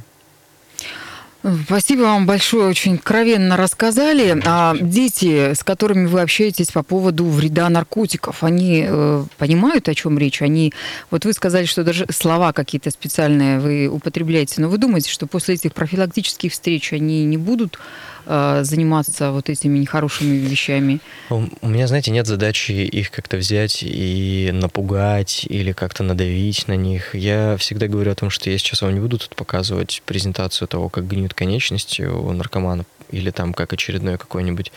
Спасибо 1.67 2.03
вам 2.03 2.27
большое, 2.27 2.69
очень 2.69 2.97
откровенно 2.97 3.57
рассказали. 3.57 4.43
А 4.45 4.75
дети, 4.81 5.55
с 5.55 5.63
которыми 5.63 6.07
вы 6.07 6.21
общаетесь 6.21 6.73
по 6.73 6.83
поводу 6.83 7.27
вреда 7.27 7.69
наркотиков, 7.69 8.43
они 8.43 8.85
э, 8.89 9.25
понимают, 9.39 9.89
о 9.89 9.95
чем 9.95 10.19
речь? 10.19 10.43
Они, 10.43 10.73
вот 11.13 11.25
вы 11.25 11.33
сказали, 11.33 11.65
что 11.65 11.85
даже 11.85 12.07
слова 12.11 12.53
какие-то 12.53 12.91
специальные 12.91 13.61
вы 13.61 13.87
употребляете, 13.87 14.61
но 14.61 14.69
вы 14.69 14.79
думаете, 14.79 15.11
что 15.11 15.27
после 15.27 15.55
этих 15.55 15.75
профилактических 15.75 16.51
встреч 16.51 16.93
они 16.93 17.25
не 17.25 17.37
будут 17.37 17.79
заниматься 18.27 19.31
вот 19.31 19.49
этими 19.49 19.79
нехорошими 19.79 20.37
вещами? 20.37 21.01
У 21.31 21.69
меня, 21.69 21.87
знаете, 21.87 22.11
нет 22.11 22.27
задачи 22.27 22.73
их 22.73 23.11
как-то 23.11 23.37
взять 23.37 23.83
и 23.83 24.51
напугать 24.53 25.47
или 25.49 25.73
как-то 25.73 26.03
надавить 26.03 26.69
на 26.69 26.77
них. 26.77 27.15
Я 27.15 27.57
всегда 27.59 27.87
говорю 27.87 28.13
о 28.13 28.15
том, 28.15 28.31
что 28.31 28.51
я 28.51 28.59
сейчас 28.59 28.83
вам 28.83 28.95
не 28.95 29.01
буду 29.01 29.19
тут 29.19 29.37
показывать 29.37 30.03
презентацию 30.07 30.69
того, 30.69 30.89
как 30.89 31.07
гниют 31.07 31.35
конечности 31.35 32.03
у 32.03 32.33
наркомана 32.33 32.85
или 33.11 33.31
там 33.31 33.55
как 33.55 33.73
очередной 33.73 34.19
какой-нибудь... 34.19 34.73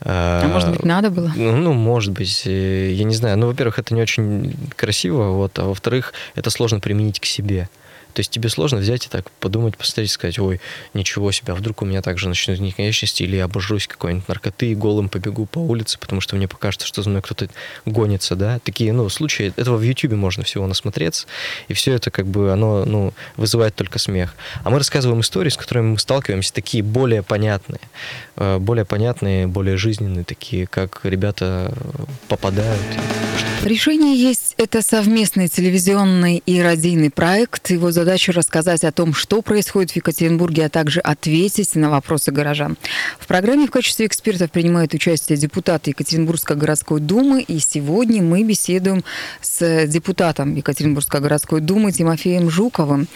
Э, 0.00 0.40
а 0.44 0.48
может 0.48 0.70
быть, 0.70 0.84
надо 0.84 1.10
было? 1.10 1.32
Ну, 1.34 1.56
ну, 1.56 1.72
может 1.72 2.12
быть, 2.12 2.42
э, 2.46 2.92
я 2.92 3.04
не 3.04 3.14
знаю. 3.14 3.38
Ну, 3.38 3.46
во-первых, 3.48 3.78
это 3.78 3.94
не 3.94 4.02
очень 4.02 4.54
красиво, 4.76 5.30
вот, 5.32 5.58
а 5.58 5.64
во-вторых, 5.64 6.12
это 6.34 6.50
сложно 6.50 6.80
применить 6.80 7.20
к 7.20 7.24
себе. 7.24 7.68
То 8.16 8.20
есть 8.20 8.30
тебе 8.30 8.48
сложно 8.48 8.78
взять 8.78 9.04
и 9.04 9.10
так 9.10 9.30
подумать, 9.30 9.76
посмотреть, 9.76 10.10
сказать, 10.10 10.38
ой, 10.38 10.58
ничего 10.94 11.30
себе, 11.32 11.52
а 11.52 11.54
вдруг 11.54 11.82
у 11.82 11.84
меня 11.84 12.00
также 12.00 12.30
начнут 12.30 12.58
конечности, 12.74 13.24
или 13.24 13.36
я 13.36 13.44
обожрусь 13.44 13.86
какой-нибудь 13.86 14.26
наркоты 14.26 14.70
и 14.70 14.74
голым 14.74 15.10
побегу 15.10 15.44
по 15.44 15.58
улице, 15.58 15.98
потому 15.98 16.22
что 16.22 16.34
мне 16.34 16.48
покажется, 16.48 16.86
что 16.86 17.02
за 17.02 17.10
мной 17.10 17.20
кто-то 17.20 17.50
гонится, 17.84 18.34
да. 18.34 18.58
Такие, 18.60 18.94
ну, 18.94 19.06
случаи, 19.10 19.52
этого 19.58 19.76
в 19.76 19.82
Ютубе 19.82 20.16
можно 20.16 20.44
всего 20.44 20.66
насмотреться, 20.66 21.26
и 21.68 21.74
все 21.74 21.92
это 21.92 22.10
как 22.10 22.26
бы, 22.26 22.50
оно, 22.50 22.86
ну, 22.86 23.12
вызывает 23.36 23.74
только 23.74 23.98
смех. 23.98 24.34
А 24.64 24.70
мы 24.70 24.78
рассказываем 24.78 25.20
истории, 25.20 25.50
с 25.50 25.56
которыми 25.58 25.90
мы 25.90 25.98
сталкиваемся, 25.98 26.54
такие 26.54 26.82
более 26.82 27.22
понятные, 27.22 27.80
э, 28.36 28.56
более 28.56 28.86
понятные, 28.86 29.46
более 29.46 29.76
жизненные, 29.76 30.24
такие, 30.24 30.66
как 30.66 31.00
ребята 31.02 31.70
попадают. 32.28 32.80
Решение 33.62 34.16
есть. 34.16 34.54
Это 34.58 34.80
совместный 34.80 35.48
телевизионный 35.48 36.40
и 36.46 36.62
радийный 36.62 37.10
проект. 37.10 37.70
Его 37.70 37.90
задача 37.90 38.05
задача 38.06 38.30
рассказать 38.30 38.84
о 38.84 38.92
том, 38.92 39.12
что 39.12 39.42
происходит 39.42 39.90
в 39.90 39.96
Екатеринбурге, 39.96 40.66
а 40.66 40.68
также 40.68 41.00
ответить 41.00 41.74
на 41.74 41.90
вопросы 41.90 42.30
горожан. 42.30 42.76
В 43.18 43.26
программе 43.26 43.66
в 43.66 43.72
качестве 43.72 44.06
экспертов 44.06 44.52
принимают 44.52 44.94
участие 44.94 45.36
депутаты 45.36 45.90
Екатеринбургской 45.90 46.56
городской 46.56 47.00
думы, 47.00 47.42
и 47.42 47.58
сегодня 47.58 48.22
мы 48.22 48.44
беседуем 48.44 49.02
с 49.40 49.86
депутатом 49.88 50.54
Екатеринбургской 50.54 51.20
городской 51.20 51.60
думы 51.60 51.90
Тимофеем 51.90 52.48
Жуковым. 52.48 53.08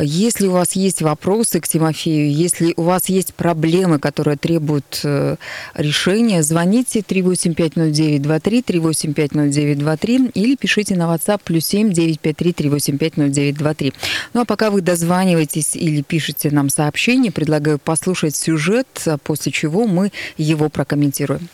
Если 0.00 0.46
у 0.46 0.52
вас 0.52 0.76
есть 0.76 1.02
вопросы 1.02 1.58
к 1.58 1.66
Тимофею, 1.66 2.32
если 2.32 2.74
у 2.76 2.82
вас 2.82 3.08
есть 3.08 3.34
проблемы, 3.34 3.98
которые 3.98 4.36
требуют 4.36 5.00
э, 5.02 5.34
решения, 5.74 6.44
звоните 6.44 7.00
3850923, 7.00 8.62
3850923 8.62 10.30
или 10.34 10.54
пишите 10.54 10.94
на 10.94 11.12
WhatsApp 11.12 11.40
плюс 11.42 11.64
7 11.64 11.92
953 11.92 12.52
385 12.52 13.16
0923. 13.16 13.92
Ну 14.34 14.42
а 14.42 14.44
пока 14.44 14.70
вы 14.70 14.80
дозваниваетесь 14.80 15.76
или 15.76 16.02
пишете 16.02 16.50
нам 16.50 16.68
сообщение, 16.68 17.32
предлагаю 17.32 17.78
послушать 17.78 18.36
сюжет, 18.36 18.86
после 19.24 19.52
чего 19.52 19.86
мы 19.86 20.12
его 20.36 20.68
прокомментируем. 20.68 21.48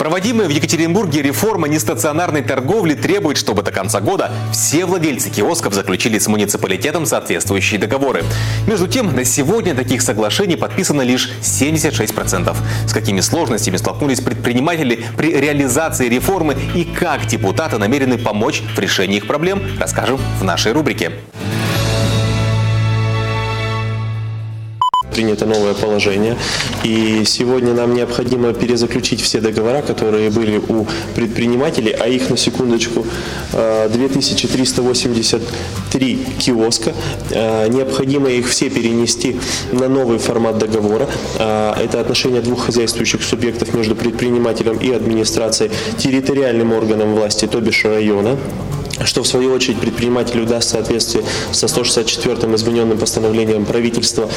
Проводимая 0.00 0.48
в 0.48 0.50
Екатеринбурге 0.50 1.20
реформа 1.20 1.68
нестационарной 1.68 2.40
торговли 2.40 2.94
требует, 2.94 3.36
чтобы 3.36 3.62
до 3.62 3.70
конца 3.70 4.00
года 4.00 4.32
все 4.50 4.86
владельцы 4.86 5.28
киосков 5.28 5.74
заключили 5.74 6.18
с 6.18 6.26
муниципалитетом 6.26 7.04
соответствующие 7.04 7.78
договоры. 7.78 8.24
Между 8.66 8.88
тем, 8.88 9.14
на 9.14 9.26
сегодня 9.26 9.74
таких 9.74 10.00
соглашений 10.00 10.56
подписано 10.56 11.02
лишь 11.02 11.30
76%. 11.42 12.56
С 12.86 12.92
какими 12.94 13.20
сложностями 13.20 13.76
столкнулись 13.76 14.22
предприниматели 14.22 15.04
при 15.18 15.34
реализации 15.34 16.08
реформы 16.08 16.56
и 16.74 16.84
как 16.84 17.26
депутаты 17.26 17.76
намерены 17.76 18.16
помочь 18.16 18.62
в 18.74 18.78
решении 18.78 19.18
их 19.18 19.26
проблем, 19.26 19.60
расскажем 19.78 20.18
в 20.38 20.44
нашей 20.44 20.72
рубрике. 20.72 21.12
Принято 25.10 25.46
новое 25.46 25.74
положение. 25.74 26.36
И 26.84 27.22
сегодня 27.24 27.74
нам 27.74 27.94
необходимо 27.94 28.52
перезаключить 28.52 29.20
все 29.20 29.40
договора, 29.40 29.82
которые 29.82 30.30
были 30.30 30.58
у 30.58 30.86
предпринимателей, 31.14 31.94
а 31.98 32.08
их 32.08 32.30
на 32.30 32.36
секундочку 32.36 33.06
2383 33.52 36.12
э, 36.12 36.16
киоска. 36.40 36.92
Э, 37.30 37.68
необходимо 37.68 38.30
их 38.30 38.48
все 38.48 38.70
перенести 38.70 39.36
на 39.72 39.88
новый 39.88 40.18
формат 40.18 40.58
договора. 40.58 41.08
Э, 41.38 41.74
это 41.82 42.00
отношения 42.00 42.40
двух 42.40 42.66
хозяйствующих 42.66 43.22
субъектов 43.22 43.74
между 43.74 43.94
предпринимателем 43.94 44.78
и 44.78 44.92
администрацией, 44.92 45.70
территориальным 45.98 46.72
органом 46.72 47.14
власти, 47.14 47.46
то 47.46 47.60
бишь 47.60 47.84
района 47.84 48.36
что 49.04 49.22
в 49.22 49.26
свою 49.26 49.52
очередь 49.52 49.80
предпринимателю 49.80 50.46
даст 50.46 50.68
в 50.68 50.72
соответствии 50.72 51.24
со 51.52 51.66
164-м 51.66 52.54
измененным 52.54 52.98
постановлением 52.98 53.64
правительства 53.64 54.28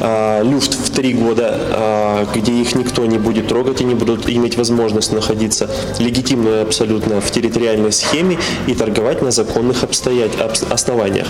э, 0.00 0.42
люфт 0.44 0.74
в 0.74 0.90
три 0.90 1.12
года, 1.12 1.58
э, 1.58 2.26
где 2.34 2.52
их 2.52 2.74
никто 2.74 3.04
не 3.06 3.18
будет 3.18 3.48
трогать, 3.48 3.80
они 3.80 3.94
будут 3.94 4.28
иметь 4.28 4.56
возможность 4.56 5.12
находиться 5.12 5.70
легитимно 5.98 6.62
абсолютно 6.62 7.20
в 7.20 7.30
территориальной 7.30 7.92
схеме 7.92 8.38
и 8.66 8.74
торговать 8.74 9.22
на 9.22 9.30
законных 9.30 9.84
обстоятельствах, 9.84 10.70
основаниях. 10.70 11.26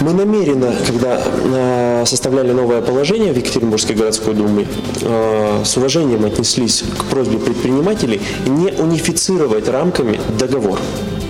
Мы 0.00 0.12
намеренно, 0.12 0.72
когда 0.86 1.20
э, 1.24 2.04
составляли 2.06 2.52
новое 2.52 2.80
положение 2.82 3.32
в 3.32 3.36
Екатеринбургской 3.36 3.96
городской 3.96 4.34
думе, 4.34 4.66
с 5.64 5.76
уважением 5.76 6.24
отнеслись 6.24 6.84
к 6.98 7.04
просьбе 7.04 7.38
предпринимателей 7.38 8.20
не 8.46 8.70
унифицировать 8.72 9.68
рамками 9.68 10.20
договор. 10.38 10.78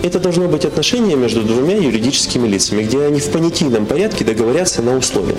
Это 0.03 0.21
должно 0.21 0.47
быть 0.47 0.65
отношение 0.65 1.17
между 1.17 1.43
двумя 1.43 1.77
юридическими 1.77 2.47
лицами, 2.47 2.85
где 2.85 3.03
они 3.03 3.21
в 3.21 3.31
понятийном 3.31 3.85
порядке 3.85 4.25
договорятся 4.25 4.81
на 4.81 4.97
условия. 4.97 5.35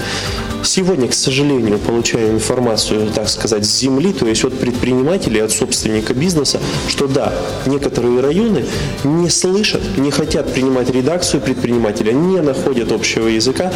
Сегодня, 0.63 1.07
к 1.07 1.13
сожалению, 1.13 1.79
получаю 1.79 2.31
информацию, 2.31 3.09
так 3.15 3.29
сказать, 3.29 3.65
с 3.65 3.79
земли, 3.79 4.11
то 4.11 4.27
есть 4.27 4.43
от 4.43 4.57
предпринимателей, 4.59 5.39
от 5.39 5.51
собственника 5.51 6.13
бизнеса, 6.13 6.59
что 6.89 7.07
да, 7.07 7.33
некоторые 7.65 8.19
районы 8.19 8.65
не 9.05 9.29
слышат, 9.29 9.81
не 9.97 10.11
хотят 10.11 10.53
принимать 10.53 10.89
редакцию 10.89 11.41
предпринимателя, 11.41 12.11
не 12.11 12.41
находят 12.41 12.91
общего 12.91 13.27
языка. 13.27 13.71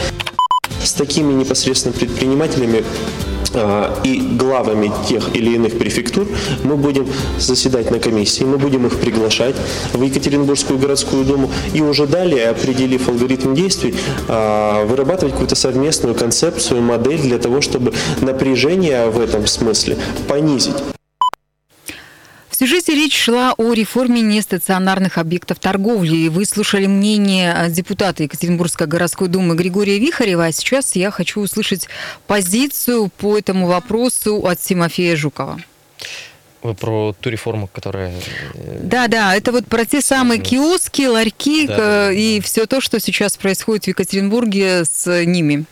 С 0.84 0.92
такими 0.94 1.32
непосредственно 1.32 1.94
предпринимателями 1.94 2.84
и 4.04 4.20
главами 4.20 4.92
тех 5.08 5.36
или 5.36 5.52
иных 5.56 5.78
префектур 5.78 6.28
мы 6.64 6.76
будем 6.76 7.08
заседать 7.38 7.92
на 7.92 8.00
комиссии, 8.00 8.44
мы 8.44 8.58
будем 8.58 8.86
их 8.88 9.00
приглашать 9.00 9.56
в 9.94 10.02
Екатеринбургскую 10.02 10.80
городскую 10.80 11.26
думу 11.26 11.52
и 11.74 11.82
уже 11.82 12.08
далее, 12.08 12.50
определив 12.50 13.08
алгоритм 13.08 13.54
действий, 13.54 13.96
а, 14.28 14.86
вырабатывать 14.86 15.34
какую-то 15.34 15.56
совместную 15.56 16.16
концепцию, 16.16 16.82
модель 16.82 17.22
для 17.22 17.38
того, 17.38 17.62
чтобы 17.62 17.94
напряжение 18.22 19.10
в 19.10 19.20
этом 19.20 19.48
смысле 19.48 19.98
понизить. 20.28 20.76
В 22.54 22.56
сюжете 22.56 22.94
речь 22.94 23.18
шла 23.18 23.56
о 23.58 23.74
реформе 23.74 24.22
нестационарных 24.22 25.18
объектов 25.18 25.58
торговли. 25.58 26.16
И 26.16 26.30
вы 26.30 26.46
слушали 26.46 26.86
мнение 26.86 27.66
депутата 27.70 28.22
Екатеринбургской 28.22 28.86
городской 28.86 29.28
думы 29.28 29.56
Григория 29.56 29.98
Вихарева. 29.98 30.46
А 30.46 30.52
сейчас 30.52 30.96
я 30.96 31.10
хочу 31.10 31.42
услышать 31.42 31.88
позицию 32.28 33.10
по 33.18 33.40
этому 33.40 33.66
вопросу 33.66 34.46
от 34.46 34.60
Тимофея 34.60 35.16
Жукова. 35.16 35.60
Вы 36.62 36.76
про 36.76 37.16
ту 37.20 37.32
реформу, 37.32 37.68
которая... 37.74 38.14
Э, 38.54 38.82
да, 38.84 39.08
да, 39.08 39.36
это 39.36 39.52
вот 39.52 39.66
про 39.66 39.84
те 39.86 40.00
самые 40.00 40.40
киоски, 40.40 41.08
ларьки 41.08 41.66
да, 41.66 41.78
да, 41.78 42.12
и 42.12 42.40
да. 42.40 42.46
все 42.46 42.68
то, 42.68 42.82
что 42.82 43.00
сейчас 43.00 43.36
происходит 43.36 43.86
в 43.86 43.88
Екатеринбурге 43.88 44.86
с 44.86 45.24
ними. 45.26 45.66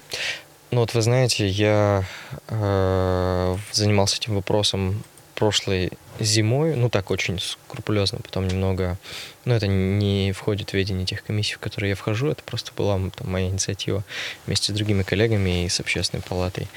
Ну 0.72 0.80
вот 0.80 0.96
вы 0.96 1.04
знаете, 1.04 1.48
я 1.48 2.06
э, 2.48 3.56
занимался 3.72 4.18
этим 4.18 4.34
вопросом 4.34 5.04
прошлой 5.42 5.92
зимой, 6.24 6.76
ну 6.76 6.90
так 6.90 7.12
очень 7.12 7.40
скрупулезно, 7.40 8.20
потом 8.20 8.48
немного, 8.48 8.98
ну 9.46 9.54
это 9.54 9.68
не 9.68 10.32
входит 10.32 10.72
в 10.72 10.74
ведение 10.74 11.06
тех 11.06 11.24
комиссий, 11.24 11.56
в 11.56 11.60
которые 11.60 11.92
я 11.92 11.96
вхожу, 11.96 12.28
это 12.28 12.44
просто 12.44 12.72
была 12.76 13.00
там, 13.16 13.30
моя 13.30 13.48
инициатива 13.48 14.04
вместе 14.46 14.72
с 14.72 14.76
другими 14.76 15.04
коллегами 15.04 15.66
и 15.66 15.70
с 15.70 15.80
общественной 15.80 16.24
палатой. 16.24 16.68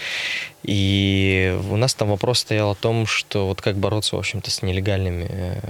И 0.62 1.58
у 1.70 1.76
нас 1.76 1.94
там 1.94 2.08
вопрос 2.08 2.38
стоял 2.38 2.70
о 2.70 2.74
том, 2.74 3.06
что 3.06 3.46
вот 3.46 3.60
как 3.60 3.76
бороться, 3.76 4.16
в 4.16 4.18
общем-то, 4.18 4.50
с 4.50 4.62
нелегальными 4.62 5.26
э, 5.28 5.60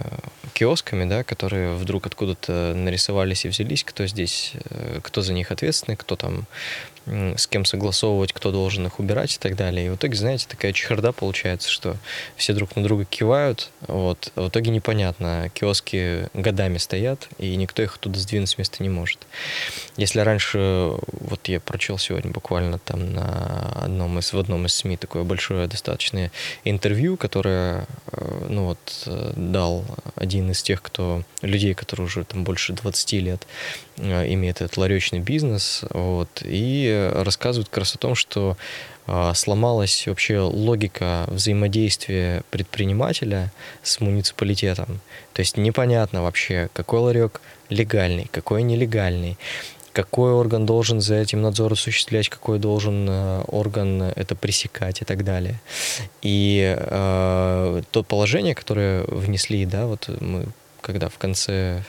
киосками, 0.53 1.05
да, 1.05 1.25
которые 1.25 1.75
вдруг 1.75 2.07
откуда-то 2.07 2.75
нарисовались 2.77 3.45
и 3.45 3.49
взялись, 3.49 3.83
кто 3.83 4.07
здесь, 4.07 4.53
э, 4.71 5.01
кто 5.03 5.21
за 5.21 5.33
них 5.33 5.51
ответственный, 5.51 5.97
кто 5.97 6.15
там 6.15 6.47
с 7.07 7.47
кем 7.47 7.65
согласовывать, 7.65 8.33
кто 8.33 8.51
должен 8.51 8.87
их 8.87 8.99
убирать 8.99 9.35
и 9.35 9.39
так 9.39 9.57
далее. 9.57 9.87
И 9.87 9.89
в 9.91 9.97
итоге, 9.97 10.17
знаете, 10.17 10.47
такая 10.49 10.73
чехарда 10.73 11.13
получается, 11.13 11.71
что 11.71 11.97
все 12.37 12.53
друг 12.55 12.77
на 12.77 12.83
друга 12.83 13.05
кивают, 13.05 13.71
вот, 13.87 14.33
а 14.35 14.43
в 14.43 14.49
итоге 14.49 14.71
непонятно, 14.71 15.51
киоски 15.55 16.29
годами 16.35 16.79
стоят, 16.79 17.29
и 17.39 17.55
никто 17.57 17.83
их 17.83 17.97
оттуда 17.97 18.19
сдвинуть 18.19 18.51
с 18.51 18.59
места 18.59 18.83
не 18.83 18.89
может. 18.89 19.19
Если 19.97 20.21
раньше, 20.21 20.93
вот 21.13 21.47
я 21.49 21.61
прочел 21.61 21.99
сегодня 21.99 22.31
буквально 22.31 22.79
там 22.79 23.13
на 23.13 23.73
одном 23.85 24.19
из, 24.19 24.33
в 24.33 24.39
одном 24.39 24.67
из 24.67 24.75
СМИ 24.75 24.97
такое 24.97 25.25
большое 25.25 25.67
достаточно 25.67 26.31
интервью, 26.65 27.17
которое, 27.17 27.87
э, 28.13 28.47
ну 28.49 28.65
вот, 28.65 29.03
э, 29.07 29.33
дал 29.37 29.85
один 30.17 30.51
из 30.51 30.63
тех, 30.63 30.81
кто, 30.83 31.23
людей, 31.43 31.75
которые 31.75 32.07
уже 32.07 32.25
там 32.25 32.45
больше 32.45 32.73
20 32.73 33.13
лет 33.21 33.47
имеет 33.97 34.61
этот 34.61 34.77
ларечный 34.77 35.21
бизнес, 35.21 35.85
вот, 35.91 36.43
и 36.45 37.11
рассказывают 37.15 37.69
как 37.69 37.79
раз 37.79 37.95
о 37.95 37.99
том, 37.99 38.15
что 38.15 38.57
а, 39.07 39.35
сломалась 39.35 40.07
вообще 40.07 40.39
логика 40.41 41.27
взаимодействия 41.29 42.43
предпринимателя 42.51 43.53
с 43.83 44.01
муниципалитетом. 44.01 45.01
То 45.35 45.41
есть 45.41 45.57
непонятно 45.57 46.23
вообще, 46.23 46.71
какой 46.73 47.01
ларек 47.01 47.41
легальный, 47.69 48.29
какой 48.31 48.63
нелегальный, 48.63 49.37
какой 49.93 50.33
орган 50.33 50.65
должен 50.65 51.01
за 51.01 51.17
этим 51.17 51.43
надзор 51.43 51.75
осуществлять, 51.75 52.29
какой 52.29 52.59
должен 52.59 53.07
э, 53.09 53.45
орган 53.47 54.03
это 54.03 54.35
пресекать 54.35 55.03
и 55.03 55.05
так 55.05 55.23
далее. 55.23 55.61
И 56.23 56.75
э, 56.77 57.83
то 57.91 58.03
положение, 58.03 58.55
которое 58.55 59.05
внесли, 59.05 59.67
да, 59.67 59.87
вот 59.87 60.09
мы 60.21 60.47
когда 60.81 61.09
в 61.09 61.17
конце 61.17 61.83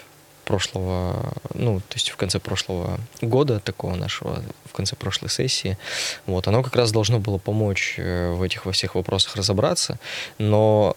прошлого, 0.45 1.33
ну, 1.53 1.79
то 1.79 1.95
есть 1.95 2.09
в 2.09 2.15
конце 2.15 2.39
прошлого 2.39 2.99
года, 3.21 3.59
такого 3.59 3.95
нашего, 3.95 4.41
в 4.65 4.73
конце 4.73 4.95
прошлой 4.95 5.29
сессии, 5.29 5.77
вот, 6.25 6.47
оно 6.47 6.63
как 6.63 6.75
раз 6.75 6.91
должно 6.91 7.19
было 7.19 7.37
помочь 7.37 7.95
э, 7.97 8.31
в 8.31 8.41
этих 8.41 8.65
во 8.65 8.71
всех 8.71 8.95
вопросах 8.95 9.35
разобраться, 9.35 9.99
но, 10.37 10.95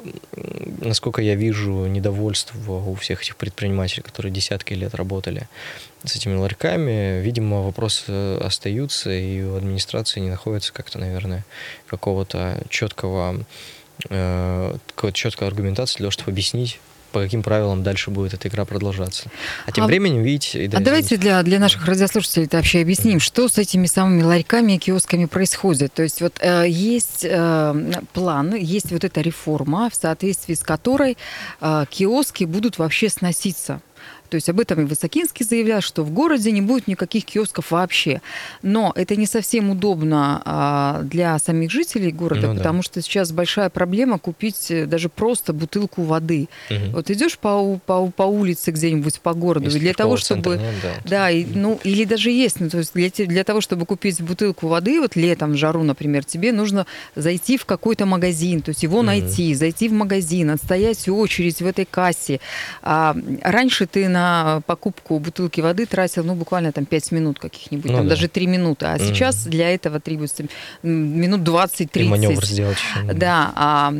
насколько 0.80 1.22
я 1.22 1.34
вижу 1.34 1.86
недовольство 1.86 2.72
у 2.72 2.94
всех 2.94 3.22
этих 3.22 3.36
предпринимателей, 3.36 4.02
которые 4.02 4.32
десятки 4.32 4.74
лет 4.74 4.94
работали 4.94 5.48
с 6.04 6.14
этими 6.14 6.36
ларьками, 6.36 7.20
видимо, 7.20 7.62
вопросы 7.62 8.36
остаются, 8.36 9.10
и 9.10 9.42
у 9.42 9.56
администрации 9.56 10.20
не 10.20 10.30
находится 10.30 10.72
как-то, 10.72 10.98
наверное, 10.98 11.44
какого-то 11.86 12.62
четкого 12.68 13.44
э, 14.10 14.76
какой-то 14.94 15.16
четкой 15.16 15.48
аргументации 15.48 15.98
для 15.98 16.04
того, 16.04 16.10
чтобы 16.12 16.30
объяснить, 16.32 16.80
по 17.12 17.20
каким 17.20 17.42
правилам 17.42 17.82
дальше 17.82 18.10
будет 18.10 18.34
эта 18.34 18.48
игра 18.48 18.64
продолжаться. 18.64 19.30
А 19.66 19.72
тем 19.72 19.84
а, 19.84 19.86
временем, 19.86 20.22
видите... 20.22 20.68
Да, 20.68 20.78
а 20.78 20.80
давайте 20.80 21.16
для, 21.16 21.42
для 21.42 21.58
наших 21.58 21.86
радиослушателей 21.86 22.46
это 22.46 22.56
вообще 22.56 22.80
объясним, 22.80 23.20
что 23.20 23.48
с 23.48 23.58
этими 23.58 23.86
самыми 23.86 24.22
ларьками 24.22 24.72
и 24.72 24.78
киосками 24.78 25.24
происходит. 25.26 25.92
То 25.94 26.02
есть 26.02 26.20
вот 26.20 26.38
э, 26.40 26.66
есть 26.68 27.24
э, 27.24 28.02
план, 28.12 28.54
есть 28.54 28.92
вот 28.92 29.04
эта 29.04 29.20
реформа, 29.20 29.90
в 29.90 29.94
соответствии 29.94 30.54
с 30.54 30.60
которой 30.60 31.16
э, 31.60 31.84
киоски 31.90 32.44
будут 32.44 32.78
вообще 32.78 33.08
сноситься. 33.08 33.80
То 34.28 34.36
есть 34.36 34.48
об 34.48 34.60
этом 34.60 34.80
и 34.80 34.84
Высокинский 34.84 35.44
заявлял, 35.44 35.80
что 35.80 36.02
в 36.02 36.10
городе 36.10 36.50
не 36.50 36.60
будет 36.60 36.86
никаких 36.86 37.24
киосков 37.24 37.70
вообще. 37.70 38.20
Но 38.62 38.92
это 38.94 39.16
не 39.16 39.26
совсем 39.26 39.70
удобно 39.70 40.42
а, 40.44 41.02
для 41.02 41.38
самих 41.38 41.70
жителей 41.70 42.12
города, 42.12 42.48
ну, 42.48 42.56
потому 42.56 42.78
да. 42.78 42.82
что 42.82 43.02
сейчас 43.02 43.32
большая 43.32 43.70
проблема 43.70 44.18
купить 44.18 44.70
э, 44.70 44.86
даже 44.86 45.08
просто 45.08 45.52
бутылку 45.52 46.02
воды. 46.02 46.48
Угу. 46.70 46.90
Вот 46.92 47.10
идешь 47.10 47.38
по, 47.38 47.78
по, 47.86 48.06
по 48.10 48.22
улице 48.22 48.70
где-нибудь 48.70 49.20
по 49.20 49.34
городу, 49.34 49.66
Если 49.66 49.78
для 49.78 49.94
того, 49.94 50.16
чтобы... 50.16 50.56
Нет, 50.56 50.74
да, 50.82 50.94
да 51.04 51.30
и, 51.30 51.44
ну, 51.44 51.80
или 51.84 52.04
даже 52.04 52.30
есть, 52.30 52.60
ну, 52.60 52.68
то 52.68 52.78
есть 52.78 52.94
для, 52.94 53.10
для 53.10 53.44
того, 53.44 53.60
чтобы 53.60 53.86
купить 53.86 54.20
бутылку 54.20 54.68
воды, 54.68 55.00
вот 55.00 55.16
летом 55.16 55.52
в 55.52 55.56
жару, 55.56 55.82
например, 55.82 56.24
тебе 56.24 56.52
нужно 56.52 56.86
зайти 57.14 57.56
в 57.56 57.64
какой-то 57.64 58.06
магазин, 58.06 58.62
то 58.62 58.70
есть 58.70 58.82
его 58.82 58.98
угу. 58.98 59.06
найти, 59.06 59.54
зайти 59.54 59.88
в 59.88 59.92
магазин, 59.92 60.50
отстоять 60.50 61.08
очередь 61.08 61.60
в 61.60 61.66
этой 61.66 61.84
кассе. 61.84 62.40
А, 62.82 63.16
раньше 63.42 63.86
ты 63.86 64.08
на 64.08 64.17
на 64.18 64.60
покупку 64.66 65.18
бутылки 65.18 65.60
воды 65.60 65.86
тратил, 65.86 66.24
ну, 66.24 66.34
буквально 66.34 66.72
там 66.72 66.84
5 66.84 67.12
минут 67.12 67.38
каких-нибудь, 67.38 67.90
ну, 67.90 67.96
там 67.98 68.08
да. 68.08 68.14
даже 68.14 68.28
3 68.28 68.46
минуты. 68.46 68.86
А 68.86 68.96
mm. 68.96 69.06
сейчас 69.06 69.46
для 69.46 69.74
этого 69.74 70.00
требуется 70.00 70.44
минут 70.82 71.40
20-30. 71.40 71.88
И 71.94 72.08
маневр 72.08 72.44
сделать. 72.44 72.78
Да. 73.14 73.52
А, 73.54 73.92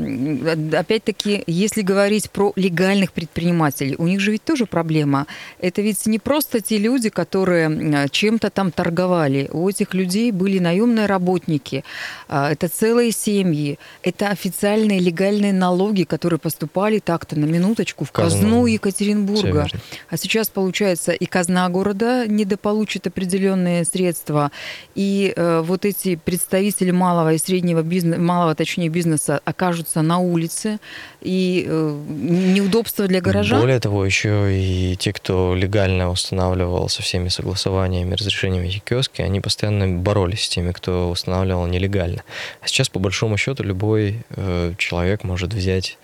опять-таки, 0.72 1.44
если 1.46 1.82
говорить 1.82 2.30
про 2.30 2.52
легальных 2.56 3.12
предпринимателей, 3.12 3.94
у 3.98 4.06
них 4.06 4.20
же 4.20 4.32
ведь 4.32 4.44
тоже 4.44 4.66
проблема. 4.66 5.26
Это 5.60 5.82
ведь 5.82 6.06
не 6.06 6.18
просто 6.18 6.60
те 6.60 6.78
люди, 6.78 7.08
которые 7.10 8.08
чем-то 8.10 8.50
там 8.50 8.70
торговали. 8.70 9.48
У 9.52 9.68
этих 9.68 9.94
людей 9.94 10.32
были 10.32 10.58
наемные 10.58 11.06
работники, 11.06 11.84
а, 12.28 12.50
это 12.52 12.68
целые 12.68 13.12
семьи, 13.12 13.78
это 14.02 14.28
официальные 14.28 15.00
легальные 15.00 15.52
налоги, 15.52 16.04
которые 16.04 16.38
поступали 16.38 16.98
так-то 16.98 17.38
на 17.38 17.44
минуточку 17.44 18.04
в 18.04 18.12
казну, 18.12 18.40
казну 18.40 18.66
Екатеринбурга. 18.66 19.66
А 20.10 20.16
сейчас, 20.16 20.48
получается, 20.48 21.12
и 21.12 21.26
казна 21.26 21.68
города 21.68 22.26
недополучит 22.26 23.06
определенные 23.06 23.84
средства, 23.84 24.50
и 24.94 25.32
э, 25.36 25.62
вот 25.64 25.84
эти 25.84 26.16
представители 26.16 26.90
малого 26.90 27.34
и 27.34 27.38
среднего 27.38 27.82
бизнеса, 27.82 28.20
малого, 28.20 28.54
точнее, 28.54 28.88
бизнеса 28.88 29.40
окажутся 29.44 30.02
на 30.02 30.18
улице, 30.18 30.78
и 31.20 31.66
э, 31.68 32.00
неудобства 32.08 33.06
для 33.06 33.20
горожан. 33.20 33.60
Более 33.60 33.80
того, 33.80 34.04
еще 34.04 34.48
и 34.52 34.96
те, 34.96 35.12
кто 35.12 35.54
легально 35.54 36.10
устанавливал 36.10 36.88
со 36.88 37.02
всеми 37.02 37.28
согласованиями, 37.28 38.14
разрешениями 38.14 38.68
эти 38.68 38.78
киоски, 38.78 39.22
они 39.22 39.40
постоянно 39.40 39.88
боролись 39.88 40.44
с 40.44 40.48
теми, 40.48 40.72
кто 40.72 41.10
устанавливал 41.10 41.66
нелегально. 41.66 42.22
А 42.62 42.68
сейчас, 42.68 42.88
по 42.88 42.98
большому 42.98 43.36
счету, 43.36 43.62
любой 43.62 44.24
э, 44.30 44.74
человек 44.78 45.24
может 45.24 45.52
взять 45.52 45.98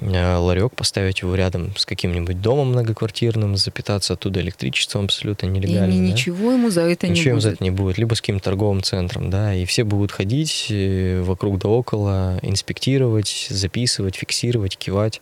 ларек, 0.00 0.74
поставить 0.74 1.20
его 1.20 1.34
рядом 1.34 1.76
с 1.76 1.86
каким-нибудь 1.86 2.40
домом 2.40 2.68
многоквартирным, 2.68 3.56
запитаться 3.56 4.14
оттуда 4.14 4.40
электричеством 4.40 5.04
абсолютно 5.04 5.46
нелегально. 5.46 5.92
И 5.92 5.98
да? 5.98 6.12
ничего 6.12 6.52
ему 6.52 6.70
за 6.70 6.82
это 6.82 7.08
ничего 7.08 7.08
не 7.08 7.10
будет. 7.10 7.14
Ничего 7.16 7.30
ему 7.30 7.40
за 7.40 7.50
это 7.50 7.64
не 7.64 7.70
будет. 7.70 7.98
Либо 7.98 8.14
с 8.14 8.20
каким-то 8.20 8.44
торговым 8.44 8.82
центром, 8.82 9.30
да, 9.30 9.54
и 9.54 9.64
все 9.64 9.84
будут 9.84 10.12
ходить 10.12 10.66
э, 10.70 11.22
вокруг 11.22 11.58
да 11.58 11.68
около, 11.68 12.38
инспектировать, 12.42 13.46
записывать, 13.50 14.16
фиксировать, 14.16 14.76
кивать, 14.76 15.20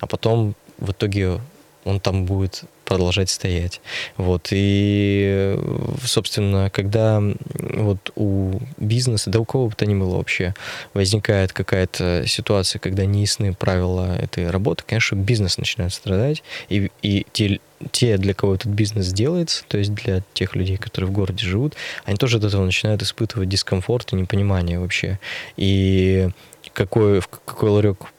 а 0.00 0.06
потом 0.06 0.54
в 0.78 0.92
итоге 0.92 1.40
он 1.84 2.00
там 2.00 2.24
будет 2.24 2.64
продолжать 2.84 3.30
стоять. 3.30 3.80
Вот. 4.16 4.48
И, 4.50 5.58
собственно, 6.04 6.70
когда 6.70 7.22
вот 7.54 8.12
у 8.16 8.58
бизнеса, 8.76 9.30
да 9.30 9.40
у 9.40 9.44
кого 9.44 9.68
бы 9.68 9.74
то 9.74 9.86
ни 9.86 9.94
было 9.94 10.16
вообще, 10.16 10.54
возникает 10.94 11.52
какая-то 11.52 12.24
ситуация, 12.26 12.78
когда 12.80 13.04
не 13.04 13.22
ясны 13.22 13.54
правила 13.54 14.16
этой 14.16 14.50
работы, 14.50 14.84
конечно, 14.86 15.16
бизнес 15.16 15.58
начинает 15.58 15.92
страдать, 15.92 16.42
и, 16.68 16.90
и 17.02 17.26
те 17.32 17.60
те, 17.90 18.16
для 18.16 18.32
кого 18.32 18.54
этот 18.54 18.68
бизнес 18.68 19.08
делается, 19.08 19.64
то 19.66 19.76
есть 19.76 19.92
для 19.92 20.22
тех 20.34 20.54
людей, 20.54 20.76
которые 20.76 21.10
в 21.10 21.12
городе 21.12 21.44
живут, 21.44 21.74
они 22.04 22.16
тоже 22.16 22.38
от 22.38 22.44
этого 22.44 22.64
начинают 22.64 23.02
испытывать 23.02 23.48
дискомфорт 23.48 24.12
и 24.12 24.16
непонимание 24.16 24.78
вообще. 24.78 25.18
И 25.56 26.28
какой, 26.72 27.20
в 27.20 27.26
какой 27.28 27.70
ларек 27.70 28.12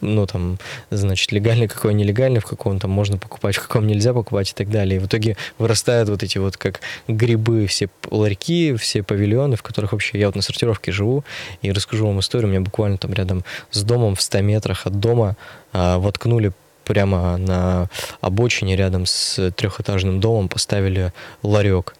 ну, 0.00 0.26
там, 0.26 0.58
значит, 0.90 1.32
легальный, 1.32 1.68
какой 1.68 1.94
нелегальный, 1.94 2.40
в 2.40 2.46
каком 2.46 2.78
там 2.78 2.90
можно 2.90 3.18
покупать, 3.18 3.56
в 3.56 3.62
каком 3.62 3.86
нельзя 3.86 4.12
покупать 4.12 4.50
и 4.50 4.54
так 4.54 4.70
далее. 4.70 4.96
И 4.96 4.98
в 4.98 5.06
итоге 5.06 5.36
вырастают 5.58 6.08
вот 6.08 6.22
эти 6.22 6.38
вот 6.38 6.56
как 6.56 6.80
грибы 7.06 7.66
все 7.66 7.88
ларьки, 8.10 8.74
все 8.76 9.02
павильоны, 9.02 9.56
в 9.56 9.62
которых 9.62 9.92
вообще 9.92 10.18
я 10.18 10.26
вот 10.26 10.36
на 10.36 10.42
сортировке 10.42 10.92
живу, 10.92 11.24
и 11.62 11.72
расскажу 11.72 12.06
вам 12.06 12.20
историю. 12.20 12.48
У 12.48 12.50
меня 12.50 12.60
буквально 12.60 12.98
там 12.98 13.12
рядом 13.12 13.44
с 13.70 13.82
домом 13.82 14.14
в 14.14 14.22
100 14.22 14.40
метрах 14.42 14.86
от 14.86 15.00
дома 15.00 15.36
а, 15.72 15.98
воткнули 15.98 16.52
прямо 16.88 17.36
на 17.36 17.88
обочине 18.20 18.74
рядом 18.74 19.06
с 19.06 19.52
трехэтажным 19.52 20.20
домом 20.20 20.48
поставили 20.48 21.12
ларек. 21.42 21.94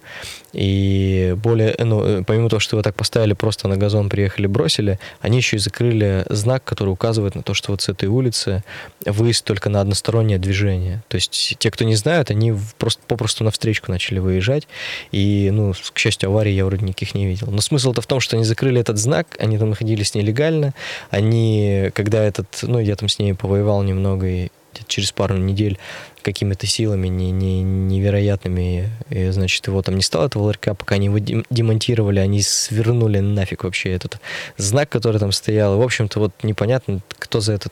И 0.51 1.35
более, 1.37 1.75
ну, 1.77 2.03
э, 2.03 2.23
помимо 2.25 2.49
того, 2.49 2.59
что 2.59 2.75
его 2.75 2.81
так 2.81 2.95
поставили, 2.95 3.33
просто 3.33 3.67
на 3.67 3.77
газон 3.77 4.09
приехали, 4.09 4.47
бросили, 4.47 4.99
они 5.21 5.37
еще 5.37 5.57
и 5.57 5.59
закрыли 5.59 6.25
знак, 6.29 6.63
который 6.63 6.89
указывает 6.89 7.35
на 7.35 7.43
то, 7.43 7.53
что 7.53 7.71
вот 7.71 7.81
с 7.81 7.89
этой 7.89 8.09
улицы 8.09 8.63
выезд 9.05 9.45
только 9.45 9.69
на 9.69 9.81
одностороннее 9.81 10.39
движение. 10.39 11.03
То 11.07 11.15
есть 11.15 11.55
те, 11.59 11.69
кто 11.69 11.85
не 11.85 11.95
знают, 11.95 12.31
они 12.31 12.55
просто 12.79 13.01
попросту 13.07 13.43
на 13.43 13.51
встречку 13.51 13.91
начали 13.91 14.17
выезжать. 14.17 14.67
И, 15.11 15.49
ну, 15.53 15.73
к 15.93 15.99
счастью, 15.99 16.29
аварий 16.29 16.55
я 16.55 16.65
вроде 16.65 16.83
никаких 16.83 17.13
не 17.13 17.27
видел. 17.27 17.51
Но 17.51 17.61
смысл-то 17.61 18.01
в 18.01 18.07
том, 18.07 18.19
что 18.19 18.35
они 18.35 18.43
закрыли 18.45 18.81
этот 18.81 18.97
знак, 18.97 19.27
они 19.39 19.59
там 19.59 19.69
находились 19.69 20.15
нелегально. 20.15 20.73
Они, 21.11 21.91
когда 21.93 22.23
этот, 22.23 22.47
ну, 22.63 22.79
я 22.79 22.95
там 22.95 23.07
с 23.07 23.19
ней 23.19 23.35
повоевал 23.35 23.83
немного, 23.83 24.25
и 24.25 24.49
через 24.87 25.11
пару 25.11 25.37
недель 25.37 25.77
какими-то 26.23 26.67
силами 26.67 27.07
не, 27.07 27.31
не, 27.31 27.61
невероятными, 27.61 28.89
и, 29.09 29.29
значит, 29.29 29.65
его 29.67 29.81
там 29.81 29.95
не 29.95 30.01
стало, 30.01 30.27
этого 30.27 30.43
ларька, 30.43 30.73
пока 30.73 30.95
они 30.95 31.05
его 31.05 31.19
демонтировали, 31.19 32.19
они 32.19 32.41
свернули 32.41 33.19
нафиг 33.19 33.63
вообще 33.63 33.91
этот 33.91 34.19
знак, 34.57 34.89
который 34.89 35.19
там 35.19 35.31
стоял. 35.31 35.77
В 35.77 35.81
общем-то, 35.81 36.19
вот 36.19 36.33
непонятно, 36.43 37.01
кто 37.17 37.39
за 37.41 37.53
это 37.53 37.69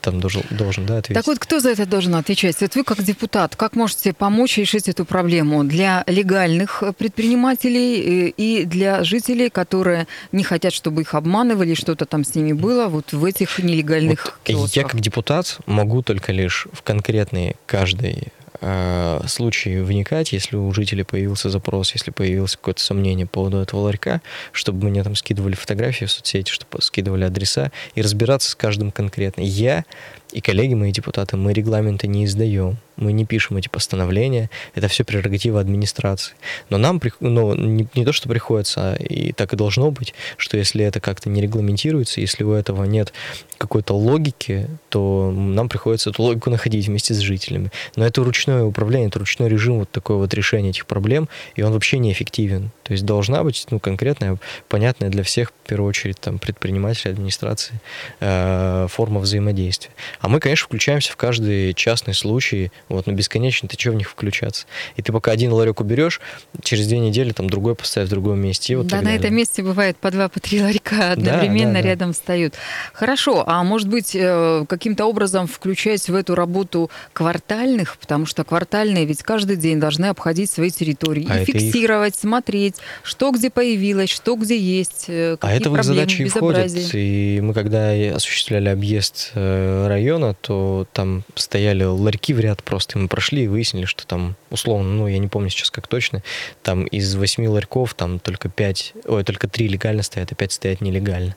там 0.00 0.20
должен, 0.20 0.42
должен 0.50 0.86
да, 0.86 0.98
ответить. 0.98 1.14
Так 1.14 1.26
вот, 1.26 1.38
кто 1.38 1.60
за 1.60 1.70
это 1.70 1.86
должен 1.86 2.14
отвечать? 2.14 2.60
Вот 2.60 2.74
вы 2.74 2.84
как 2.84 3.02
депутат, 3.02 3.56
как 3.56 3.76
можете 3.76 4.12
помочь 4.12 4.58
решить 4.58 4.88
эту 4.88 5.04
проблему 5.04 5.64
для 5.64 6.04
легальных 6.06 6.82
предпринимателей 6.98 8.28
э, 8.28 8.32
и 8.36 8.64
для 8.64 9.04
жителей, 9.04 9.50
которые 9.50 10.06
не 10.32 10.44
хотят, 10.44 10.72
чтобы 10.72 11.02
их 11.02 11.14
обманывали, 11.14 11.74
что-то 11.74 12.06
там 12.06 12.24
с 12.24 12.34
ними 12.34 12.52
было 12.52 12.88
вот 12.88 13.12
в 13.12 13.24
этих 13.24 13.58
нелегальных 13.58 14.24
вот 14.24 14.34
киосках? 14.44 14.76
Я 14.76 14.82
как 14.84 15.00
депутат 15.00 15.58
могу 15.66 16.02
только 16.02 16.32
лишь 16.32 16.66
в 16.72 16.82
конкретные 16.82 17.56
каждый 17.82 18.28
э, 18.60 19.20
случай 19.26 19.78
вникать, 19.78 20.30
если 20.30 20.54
у 20.54 20.72
жителей 20.72 21.02
появился 21.02 21.50
запрос, 21.50 21.94
если 21.94 22.12
появилось 22.12 22.54
какое-то 22.54 22.80
сомнение 22.80 23.26
по 23.26 23.32
поводу 23.32 23.56
этого 23.56 23.80
ларька, 23.80 24.20
чтобы 24.52 24.88
мне 24.88 25.02
там 25.02 25.16
скидывали 25.16 25.56
фотографии 25.56 26.04
в 26.04 26.12
соцсети, 26.12 26.52
чтобы 26.52 26.80
скидывали 26.80 27.24
адреса 27.24 27.72
и 27.96 28.02
разбираться 28.02 28.50
с 28.50 28.54
каждым 28.54 28.92
конкретно. 28.92 29.40
Я 29.40 29.84
и 30.30 30.40
коллеги 30.40 30.74
мои 30.74 30.92
депутаты, 30.92 31.36
мы 31.36 31.52
регламенты 31.52 32.06
не 32.06 32.24
издаем, 32.24 32.76
мы 33.02 33.12
не 33.12 33.24
пишем 33.24 33.56
эти 33.56 33.68
постановления, 33.68 34.50
это 34.74 34.88
все 34.88 35.04
прерогатива 35.04 35.60
администрации. 35.60 36.34
Но 36.70 36.78
нам 36.78 37.00
ну, 37.20 37.54
не, 37.54 37.88
не 37.94 38.04
то, 38.04 38.12
что 38.12 38.28
приходится, 38.28 38.92
а 38.92 38.96
и 38.96 39.32
так 39.32 39.52
и 39.52 39.56
должно 39.56 39.90
быть, 39.90 40.14
что 40.36 40.56
если 40.56 40.84
это 40.84 41.00
как-то 41.00 41.28
не 41.28 41.42
регламентируется, 41.42 42.20
если 42.20 42.44
у 42.44 42.52
этого 42.52 42.84
нет 42.84 43.12
какой-то 43.58 43.94
логики, 43.94 44.68
то 44.88 45.30
нам 45.30 45.68
приходится 45.68 46.10
эту 46.10 46.22
логику 46.22 46.50
находить 46.50 46.88
вместе 46.88 47.14
с 47.14 47.18
жителями. 47.18 47.70
Но 47.94 48.04
это 48.04 48.24
ручное 48.24 48.64
управление, 48.64 49.08
это 49.08 49.20
ручной 49.20 49.48
режим 49.48 49.78
вот 49.78 49.90
такой 49.90 50.16
вот 50.16 50.34
решения 50.34 50.70
этих 50.70 50.86
проблем, 50.86 51.28
и 51.54 51.62
он 51.62 51.72
вообще 51.72 51.98
неэффективен. 51.98 52.70
То 52.82 52.92
есть 52.92 53.04
должна 53.04 53.44
быть 53.44 53.66
ну, 53.70 53.78
конкретная, 53.78 54.38
понятная 54.68 55.10
для 55.10 55.22
всех, 55.22 55.52
в 55.64 55.68
первую 55.68 55.88
очередь, 55.88 56.18
там, 56.18 56.38
предпринимателей, 56.38 57.12
администрации, 57.12 57.80
э, 58.20 58.86
форма 58.90 59.20
взаимодействия. 59.20 59.92
А 60.20 60.28
мы, 60.28 60.40
конечно, 60.40 60.66
включаемся 60.66 61.12
в 61.12 61.16
каждый 61.16 61.72
частный 61.74 62.14
случай, 62.14 62.72
вот, 62.92 63.06
но 63.06 63.12
бесконечно 63.12 63.68
ты 63.68 63.78
что 63.78 63.90
в 63.90 63.94
них 63.94 64.08
включаться? 64.08 64.66
И 64.96 65.02
ты 65.02 65.12
пока 65.12 65.32
один 65.32 65.52
ларек 65.52 65.80
уберешь, 65.80 66.20
через 66.62 66.86
две 66.86 66.98
недели 66.98 67.32
там 67.32 67.50
другой 67.50 67.74
поставишь 67.74 68.08
в 68.08 68.10
другом 68.10 68.40
месте. 68.40 68.76
Вот 68.76 68.86
да, 68.86 69.00
на 69.00 69.14
этом 69.14 69.34
месте 69.34 69.62
бывает 69.62 69.96
по 69.96 70.10
два, 70.10 70.28
по 70.28 70.40
три 70.40 70.62
ларька 70.62 71.12
одновременно 71.12 71.74
да, 71.74 71.78
да, 71.78 71.82
да. 71.82 71.88
рядом 71.88 72.12
встают. 72.12 72.54
Хорошо, 72.92 73.44
а 73.46 73.62
может 73.64 73.88
быть, 73.88 74.14
э, 74.14 74.64
каким-то 74.68 75.06
образом 75.06 75.46
включать 75.46 76.08
в 76.08 76.14
эту 76.14 76.34
работу 76.34 76.90
квартальных, 77.12 77.96
потому 77.98 78.26
что 78.26 78.44
квартальные 78.44 79.04
ведь 79.04 79.22
каждый 79.22 79.56
день 79.56 79.80
должны 79.80 80.06
обходить 80.06 80.50
свои 80.50 80.70
территории 80.70 81.26
а 81.28 81.40
и 81.40 81.44
фиксировать, 81.44 82.14
их... 82.14 82.20
смотреть, 82.20 82.76
что 83.02 83.30
где 83.30 83.50
появилось, 83.50 84.10
что 84.10 84.36
где 84.36 84.56
есть, 84.56 85.06
э, 85.08 85.36
какие 85.40 85.56
а 85.56 85.60
это 85.60 85.70
в 85.70 85.76
их 85.76 85.84
задачи 85.84 86.22
и 86.22 86.28
входит. 86.28 86.94
И 86.94 87.40
мы 87.42 87.54
когда 87.54 87.92
осуществляли 88.14 88.68
объезд 88.68 89.32
э, 89.34 89.86
района, 89.88 90.12
района, 90.12 90.34
то 90.40 90.86
там 90.92 91.24
стояли 91.34 91.84
ларьки 91.84 92.34
в 92.34 92.40
ряд 92.40 92.62
просто, 92.72 92.98
мы 92.98 93.06
прошли 93.06 93.44
и 93.44 93.48
выяснили, 93.48 93.84
что 93.84 94.06
там, 94.06 94.34
условно, 94.48 94.88
ну, 94.88 95.06
я 95.06 95.18
не 95.18 95.28
помню 95.28 95.50
сейчас 95.50 95.70
как 95.70 95.86
точно, 95.86 96.22
там 96.62 96.84
из 96.84 97.14
восьми 97.16 97.46
ларьков 97.46 97.92
там 97.92 98.18
только 98.18 98.48
пять, 98.48 98.94
ой, 99.04 99.24
только 99.24 99.46
три 99.46 99.68
легально 99.68 100.02
стоят, 100.02 100.32
а 100.32 100.34
пять 100.34 100.52
стоят 100.52 100.80
нелегально. 100.80 101.36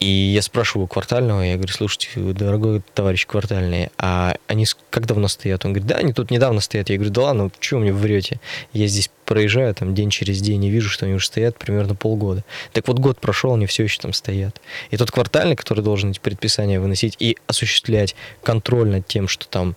И 0.00 0.06
я 0.06 0.40
спрашиваю 0.40 0.86
квартального, 0.86 1.42
я 1.42 1.56
говорю, 1.56 1.70
слушайте, 1.70 2.08
дорогой 2.16 2.80
товарищ 2.94 3.26
квартальный, 3.26 3.90
а 3.98 4.36
они 4.46 4.64
как 4.88 5.04
давно 5.04 5.28
стоят? 5.28 5.66
Он 5.66 5.74
говорит, 5.74 5.86
да, 5.86 5.96
они 5.96 6.14
тут 6.14 6.30
недавно 6.30 6.62
стоят. 6.62 6.88
Я 6.88 6.96
говорю, 6.96 7.12
да 7.12 7.22
ладно, 7.22 7.50
чего 7.60 7.80
мне 7.80 7.92
врете? 7.92 8.40
Я 8.72 8.86
здесь 8.86 9.10
проезжаю 9.26 9.74
там 9.74 9.94
день 9.94 10.08
через 10.08 10.40
день 10.40 10.64
и 10.64 10.70
вижу, 10.70 10.88
что 10.88 11.04
они 11.04 11.14
уже 11.14 11.26
стоят 11.26 11.58
примерно 11.58 11.94
полгода. 11.94 12.42
Так 12.72 12.88
вот 12.88 12.98
год 13.00 13.20
прошел, 13.20 13.52
они 13.52 13.66
все 13.66 13.82
еще 13.82 14.00
там 14.00 14.14
стоят. 14.14 14.62
И 14.90 14.96
тот 14.96 15.10
квартальный, 15.10 15.56
который 15.56 15.84
должен 15.84 16.12
эти 16.12 16.20
предписания 16.20 16.80
выносить 16.80 17.16
и 17.18 17.36
осуществлять 17.46 18.16
контроль 18.42 18.88
над 18.88 19.06
тем, 19.06 19.28
что 19.28 19.46
там 19.46 19.76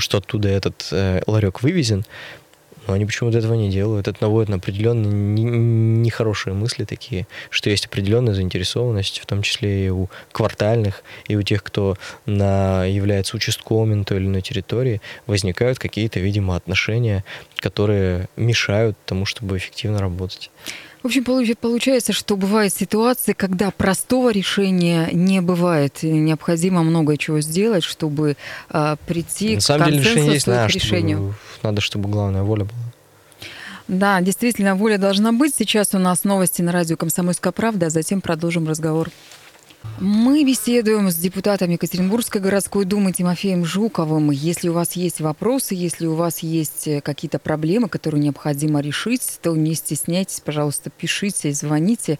что 0.00 0.18
оттуда 0.18 0.48
этот 0.48 0.88
э, 0.92 1.22
ларек 1.26 1.62
вывезен, 1.62 2.04
но 2.86 2.94
они 2.94 3.06
почему-то 3.06 3.38
этого 3.38 3.54
не 3.54 3.70
делают. 3.70 4.08
Это 4.08 4.18
наводит 4.20 4.48
на 4.48 4.56
определенные 4.56 5.12
нехорошие 5.12 6.54
мысли 6.54 6.84
такие, 6.84 7.26
что 7.50 7.70
есть 7.70 7.86
определенная 7.86 8.34
заинтересованность, 8.34 9.20
в 9.20 9.26
том 9.26 9.42
числе 9.42 9.86
и 9.86 9.90
у 9.90 10.08
квартальных, 10.32 11.04
и 11.28 11.36
у 11.36 11.42
тех, 11.42 11.62
кто 11.62 11.96
на, 12.26 12.84
является 12.84 13.36
участковым 13.36 13.98
на 13.98 14.04
той 14.04 14.18
или 14.18 14.26
иной 14.26 14.42
территории, 14.42 15.00
возникают 15.26 15.78
какие-то, 15.78 16.20
видимо, 16.20 16.56
отношения, 16.56 17.24
которые 17.56 18.28
мешают 18.36 18.96
тому, 19.06 19.24
чтобы 19.24 19.56
эффективно 19.58 19.98
работать. 19.98 20.50
В 21.02 21.06
общем, 21.06 21.24
получается, 21.24 22.12
что 22.12 22.36
бывают 22.36 22.74
ситуации, 22.74 23.32
когда 23.32 23.70
простого 23.70 24.30
решения 24.30 25.08
не 25.12 25.40
бывает. 25.40 26.04
И 26.04 26.10
необходимо 26.10 26.82
много 26.82 27.16
чего 27.16 27.40
сделать, 27.40 27.84
чтобы 27.84 28.36
э, 28.70 28.96
прийти 29.06 29.54
На 29.54 29.60
к 29.60 29.62
самом 29.62 29.86
деле, 29.86 29.98
решение 30.00 30.32
есть, 30.34 30.46
да, 30.46 30.66
решению. 30.66 31.18
Чтобы, 31.18 31.34
надо, 31.62 31.80
чтобы 31.80 32.08
главная 32.10 32.42
воля 32.42 32.64
была. 32.64 32.74
Да, 33.88 34.20
действительно, 34.20 34.76
воля 34.76 34.98
должна 34.98 35.32
быть. 35.32 35.54
Сейчас 35.54 35.94
у 35.94 35.98
нас 35.98 36.24
новости 36.24 36.60
на 36.60 36.70
радио 36.70 36.96
«Комсомольская 36.96 37.52
правда», 37.52 37.86
а 37.86 37.90
затем 37.90 38.20
продолжим 38.20 38.68
разговор. 38.68 39.10
Мы 39.98 40.44
беседуем 40.44 41.10
с 41.10 41.16
депутатом 41.16 41.70
Екатеринбургской 41.70 42.40
городской 42.40 42.84
думы 42.84 43.12
Тимофеем 43.12 43.64
Жуковым. 43.64 44.30
Если 44.30 44.68
у 44.68 44.74
вас 44.74 44.92
есть 44.92 45.20
вопросы, 45.20 45.74
если 45.74 46.06
у 46.06 46.14
вас 46.14 46.40
есть 46.40 46.86
э, 46.86 47.00
какие-то 47.00 47.38
проблемы, 47.38 47.88
которые 47.88 48.22
необходимо 48.22 48.80
решить, 48.80 49.38
то 49.42 49.56
не 49.56 49.74
стесняйтесь, 49.74 50.40
пожалуйста, 50.40 50.90
пишите, 50.90 51.52
звоните. 51.52 52.18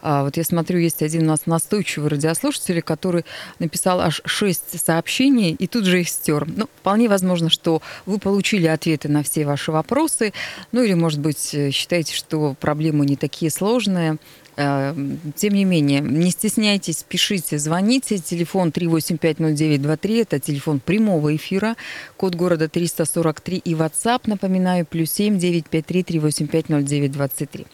А, 0.00 0.24
вот 0.24 0.36
я 0.36 0.44
смотрю, 0.44 0.78
есть 0.78 1.02
один 1.02 1.24
у 1.24 1.26
нас 1.26 1.46
настойчивый 1.46 2.10
радиослушатель, 2.10 2.80
который 2.82 3.24
написал 3.58 4.00
аж 4.00 4.22
шесть 4.24 4.78
сообщений 4.82 5.52
и 5.52 5.66
тут 5.66 5.84
же 5.84 6.00
их 6.00 6.08
стер. 6.08 6.46
Ну, 6.46 6.66
вполне 6.80 7.08
возможно, 7.08 7.50
что 7.50 7.82
вы 8.06 8.18
получили 8.18 8.66
ответы 8.66 9.08
на 9.08 9.22
все 9.22 9.44
ваши 9.44 9.70
вопросы, 9.70 10.32
ну 10.70 10.82
или, 10.82 10.94
может 10.94 11.20
быть, 11.20 11.54
э, 11.54 11.70
считаете, 11.72 12.14
что 12.14 12.56
проблемы 12.58 13.04
не 13.04 13.16
такие 13.16 13.50
сложные. 13.50 14.18
Э, 14.56 14.94
тем 15.36 15.54
не 15.54 15.64
менее, 15.64 16.00
не 16.00 16.30
стесняйтесь, 16.30 17.04
пишите, 17.08 17.58
звоните. 17.58 18.18
Телефон 18.18 18.68
3850923, 18.68 20.22
это 20.22 20.38
телефон 20.38 20.80
прямого 20.80 21.34
эфира, 21.34 21.76
код 22.16 22.34
города 22.34 22.68
343 22.68 23.58
и 23.58 23.74
WhatsApp, 23.74 24.22
напоминаю, 24.26 24.86
плюс 24.86 25.10
7 25.12 25.38
953 25.38 26.02
385 26.02 26.68
0923. 26.68 27.66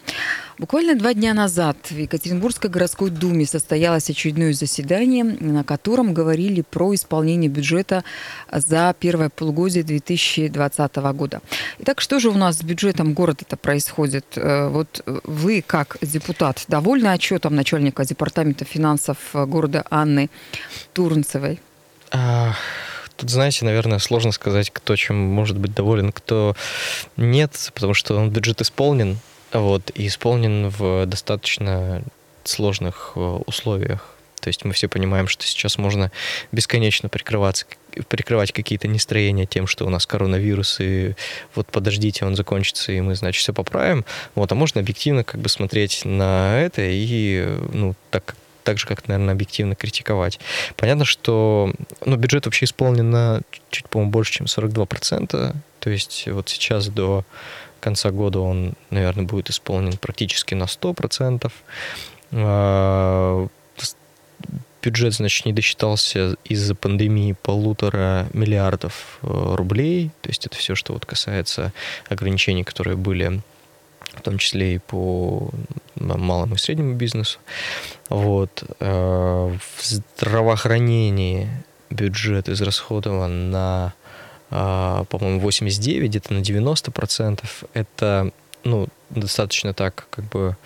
Буквально 0.59 0.97
два 0.97 1.14
дня 1.14 1.35
назад 1.35 1.77
в 1.88 1.97
Екатеринбургской 1.97 2.68
городской 2.68 3.11
думе 3.11 3.47
состоялось 3.47 4.11
очередное 4.11 4.53
заседание, 4.53 5.23
на 5.23 5.62
котором 5.62 6.12
говорили 6.12 6.62
про 6.62 6.92
исполнение 6.97 7.49
бюджета 7.49 8.03
за 8.51 8.92
первое 8.99 9.29
полугодие 9.29 9.85
2020 9.85 10.97
года. 11.14 11.42
Итак, 11.79 12.01
что 12.01 12.18
же 12.18 12.31
у 12.31 12.35
нас 12.35 12.59
с 12.59 12.62
бюджетом 12.64 13.12
города 13.12 13.44
это 13.47 13.57
происходит? 13.57 14.27
Э, 14.35 14.68
вот 14.68 15.01
вы, 15.23 15.62
как 15.64 15.97
депутат, 16.03 16.64
довольны 16.66 17.07
отчетом 17.07 17.55
начальника 17.55 18.05
департамента 18.05 18.64
финансов 18.64 19.18
города 19.33 19.85
Анны 19.90 20.29
Турнцевой? 20.92 21.61
А, 22.11 22.55
тут, 23.16 23.31
знаете, 23.31 23.64
наверное, 23.64 24.01
сложно 24.01 24.33
сказать, 24.33 24.71
кто 24.71 24.97
чем 24.97 25.16
может 25.18 25.57
быть 25.57 25.73
доволен, 25.73 26.11
кто 26.11 26.57
нет, 27.16 27.71
потому 27.75 27.94
что 27.94 28.16
он 28.16 28.31
бюджет 28.31 28.61
исполнен, 28.61 29.18
вот, 29.52 29.90
и 29.94 30.06
исполнен 30.06 30.68
в 30.68 31.06
достаточно 31.06 32.02
сложных 32.44 33.12
э, 33.16 33.20
условиях. 33.46 34.14
То 34.40 34.48
есть 34.48 34.64
мы 34.64 34.72
все 34.72 34.88
понимаем, 34.88 35.28
что 35.28 35.44
сейчас 35.44 35.78
можно 35.78 36.11
бесконечно 36.52 37.08
прикрываться, 37.08 37.66
прикрывать 38.08 38.52
какие-то 38.52 38.88
нестроения 38.88 39.46
тем, 39.46 39.66
что 39.66 39.84
у 39.84 39.90
нас 39.90 40.06
коронавирус, 40.06 40.78
и 40.80 41.14
вот 41.54 41.66
подождите, 41.66 42.24
он 42.24 42.37
закончится, 42.37 42.92
и 42.92 43.00
мы, 43.00 43.14
значит, 43.14 43.42
все 43.42 43.52
поправим. 43.52 44.04
Вот, 44.34 44.50
а 44.52 44.54
можно 44.54 44.80
объективно 44.80 45.24
как 45.24 45.40
бы 45.40 45.48
смотреть 45.48 46.04
на 46.04 46.61
это 46.61 46.82
и, 46.82 47.46
ну, 47.72 47.94
так, 48.11 48.37
так 48.62 48.78
же, 48.78 48.87
как, 48.87 49.08
наверное, 49.08 49.34
объективно 49.34 49.74
критиковать. 49.74 50.38
Понятно, 50.76 51.04
что 51.04 51.72
ну, 52.04 52.16
бюджет 52.16 52.46
вообще 52.46 52.66
исполнен 52.66 53.11
на 53.11 53.40
чуть, 53.70 53.88
по-моему, 53.88 54.12
больше, 54.12 54.32
чем 54.34 54.46
42%. 54.46 55.54
То 55.80 55.90
есть 55.90 56.28
вот 56.28 56.48
сейчас 56.48 56.88
до 56.88 57.24
конца 57.80 58.10
года 58.10 58.40
он, 58.40 58.74
наверное, 58.90 59.24
будет 59.24 59.50
исполнен 59.50 59.96
практически 59.96 60.54
на 60.54 60.64
100%. 60.64 61.50
А, 62.32 63.48
бюджет, 64.82 65.14
значит, 65.14 65.46
не 65.46 65.52
досчитался 65.52 66.36
из-за 66.44 66.74
пандемии 66.74 67.34
полутора 67.42 68.28
миллиардов 68.32 69.18
э, 69.22 69.54
рублей. 69.54 70.10
То 70.22 70.30
есть 70.30 70.46
это 70.46 70.56
все, 70.56 70.74
что 70.74 70.92
вот 70.92 71.04
касается 71.06 71.72
ограничений, 72.08 72.64
которые 72.64 72.96
были 72.96 73.40
в 74.14 74.22
том 74.22 74.38
числе 74.38 74.76
и 74.76 74.78
по 74.78 75.50
малому 75.96 76.54
и 76.54 76.58
среднему 76.58 76.94
бизнесу. 76.94 77.38
Вот. 78.08 78.64
Э, 78.80 79.56
в 79.76 79.84
здравоохранении 79.84 81.48
бюджет 81.90 82.48
израсходован 82.48 83.50
на, 83.50 83.94
по-моему, 84.50 85.40
89, 85.40 86.08
где-то 86.08 86.34
на 86.34 86.40
90 86.40 86.90
процентов. 86.90 87.64
Это, 87.74 88.30
ну, 88.64 88.88
достаточно 89.11 89.74
так, 89.74 90.06
как 90.11 90.24
бы, 90.26 90.56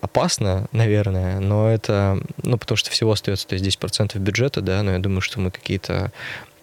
опасно, 0.00 0.66
наверное, 0.72 1.40
но 1.40 1.70
это, 1.70 2.20
ну, 2.42 2.58
потому 2.58 2.76
что 2.76 2.90
всего 2.90 3.12
остается, 3.12 3.46
то 3.46 3.54
есть 3.54 3.64
10% 3.64 4.18
бюджета, 4.18 4.60
да, 4.60 4.82
но 4.82 4.92
я 4.92 4.98
думаю, 4.98 5.20
что 5.20 5.40
мы 5.40 5.50
какие-то 5.50 6.12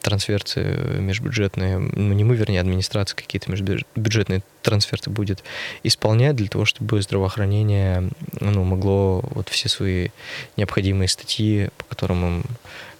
трансферты 0.03 0.61
межбюджетные, 0.99 1.79
ну 1.79 2.13
не 2.13 2.23
мы, 2.23 2.35
вернее, 2.35 2.59
администрация 2.59 3.15
какие-то 3.15 3.49
межбюджетные 3.49 4.43
трансферты 4.61 5.09
будет 5.09 5.43
исполнять 5.83 6.35
для 6.35 6.47
того, 6.47 6.65
чтобы 6.65 7.01
здравоохранение 7.01 8.09
ну, 8.39 8.63
могло 8.63 9.21
вот 9.31 9.49
все 9.49 9.69
свои 9.69 10.09
необходимые 10.57 11.07
статьи, 11.07 11.69
по 11.77 11.85
которым 11.85 12.25
им 12.25 12.43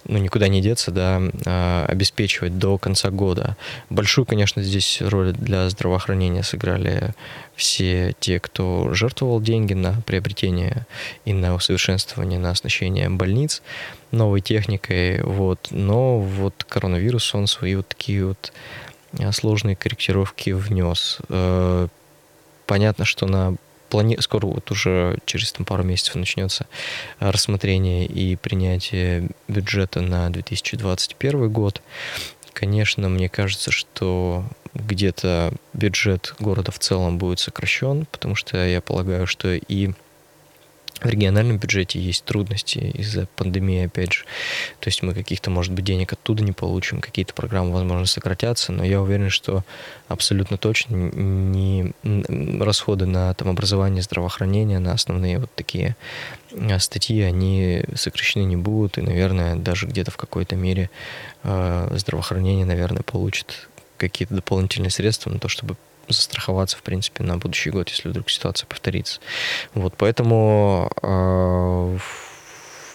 ну, 0.06 0.18
никуда 0.18 0.48
не 0.48 0.60
деться, 0.60 0.90
да, 0.90 1.22
а, 1.46 1.86
обеспечивать 1.88 2.58
до 2.58 2.76
конца 2.78 3.10
года. 3.10 3.56
Большую, 3.90 4.26
конечно, 4.26 4.62
здесь 4.62 5.00
роль 5.00 5.32
для 5.32 5.68
здравоохранения 5.70 6.42
сыграли 6.42 7.14
все 7.56 8.14
те, 8.20 8.38
кто 8.38 8.92
жертвовал 8.92 9.40
деньги 9.40 9.72
на 9.72 10.00
приобретение 10.02 10.86
и 11.24 11.32
на 11.32 11.54
усовершенствование, 11.54 12.38
на 12.38 12.50
оснащение 12.50 13.08
больниц 13.08 13.62
новой 14.14 14.40
техникой, 14.40 15.22
вот. 15.22 15.68
Но 15.70 16.18
вот 16.20 16.64
коронавирус, 16.64 17.34
он 17.34 17.46
свои 17.46 17.74
вот 17.76 17.88
такие 17.88 18.26
вот 18.26 18.52
а, 19.18 19.32
сложные 19.32 19.76
корректировки 19.76 20.50
внес. 20.50 21.18
Э, 21.28 21.88
понятно, 22.66 23.04
что 23.04 23.26
на 23.26 23.56
плани... 23.88 24.16
скоро 24.20 24.46
вот 24.46 24.70
уже 24.70 25.18
через 25.24 25.52
там, 25.52 25.64
пару 25.64 25.84
месяцев 25.84 26.16
начнется 26.16 26.66
рассмотрение 27.20 28.06
и 28.06 28.36
принятие 28.36 29.28
бюджета 29.48 30.00
на 30.00 30.30
2021 30.30 31.50
год. 31.50 31.80
Конечно, 32.52 33.08
мне 33.08 33.28
кажется, 33.28 33.70
что 33.70 34.44
где-то 34.74 35.52
бюджет 35.72 36.34
города 36.38 36.72
в 36.72 36.78
целом 36.78 37.18
будет 37.18 37.40
сокращен, 37.40 38.06
потому 38.10 38.34
что 38.34 38.56
я 38.64 38.80
полагаю, 38.80 39.26
что 39.26 39.54
и 39.54 39.92
в 41.04 41.08
региональном 41.08 41.58
бюджете 41.58 42.00
есть 42.00 42.24
трудности 42.24 42.78
из-за 42.78 43.26
пандемии, 43.36 43.84
опять 43.84 44.12
же. 44.12 44.24
То 44.80 44.88
есть 44.88 45.02
мы 45.02 45.14
каких-то, 45.14 45.50
может 45.50 45.72
быть, 45.72 45.84
денег 45.84 46.14
оттуда 46.14 46.42
не 46.42 46.52
получим, 46.52 47.00
какие-то 47.00 47.34
программы, 47.34 47.72
возможно, 47.72 48.06
сократятся, 48.06 48.72
но 48.72 48.84
я 48.84 49.00
уверен, 49.02 49.28
что 49.28 49.64
абсолютно 50.08 50.56
точно 50.56 50.94
не 50.94 51.92
расходы 52.02 53.06
на 53.06 53.34
там, 53.34 53.48
образование, 53.48 54.02
здравоохранение, 54.02 54.78
на 54.78 54.92
основные 54.92 55.38
вот 55.38 55.50
такие 55.54 55.96
а, 56.52 56.78
статьи, 56.78 57.20
они 57.20 57.84
сокращены 57.94 58.44
не 58.44 58.56
будут, 58.56 58.96
и, 58.96 59.02
наверное, 59.02 59.56
даже 59.56 59.86
где-то 59.86 60.10
в 60.10 60.16
какой-то 60.16 60.56
мере 60.56 60.88
э, 61.42 61.96
здравоохранение, 61.98 62.64
наверное, 62.64 63.02
получит 63.02 63.68
какие-то 63.98 64.34
дополнительные 64.34 64.90
средства 64.90 65.30
на 65.30 65.38
то, 65.38 65.48
чтобы 65.48 65.76
застраховаться, 66.08 66.76
в 66.76 66.82
принципе, 66.82 67.24
на 67.24 67.38
будущий 67.38 67.70
год, 67.70 67.88
если 67.88 68.08
вдруг 68.08 68.30
ситуация 68.30 68.66
повторится. 68.66 69.20
Вот, 69.74 69.94
поэтому 69.96 70.90
э, 71.02 71.98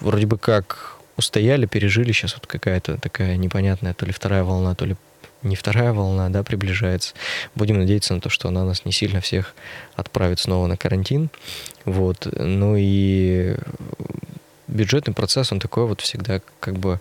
вроде 0.01 0.25
бы 0.25 0.37
как 0.37 0.97
устояли, 1.17 1.65
пережили, 1.65 2.11
сейчас 2.11 2.35
вот 2.35 2.47
какая-то 2.47 2.97
такая 2.97 3.35
непонятная 3.35 3.93
то 3.93 4.05
ли 4.05 4.11
вторая 4.11 4.43
волна, 4.43 4.73
то 4.75 4.85
ли 4.85 4.95
не 5.43 5.55
вторая 5.55 5.93
волна, 5.93 6.29
да, 6.29 6.43
приближается. 6.43 7.13
Будем 7.55 7.79
надеяться 7.79 8.13
на 8.13 8.21
то, 8.21 8.29
что 8.29 8.49
она 8.49 8.65
нас 8.65 8.85
не 8.85 8.91
сильно 8.91 9.21
всех 9.21 9.55
отправит 9.95 10.39
снова 10.39 10.67
на 10.67 10.75
карантин. 10.75 11.29
Вот. 11.85 12.27
Ну 12.33 12.75
и 12.77 13.55
бюджетный 14.67 15.13
процесс, 15.13 15.51
он 15.51 15.59
такой 15.59 15.85
вот 15.85 16.01
всегда 16.01 16.41
как 16.59 16.77
бы 16.77 16.99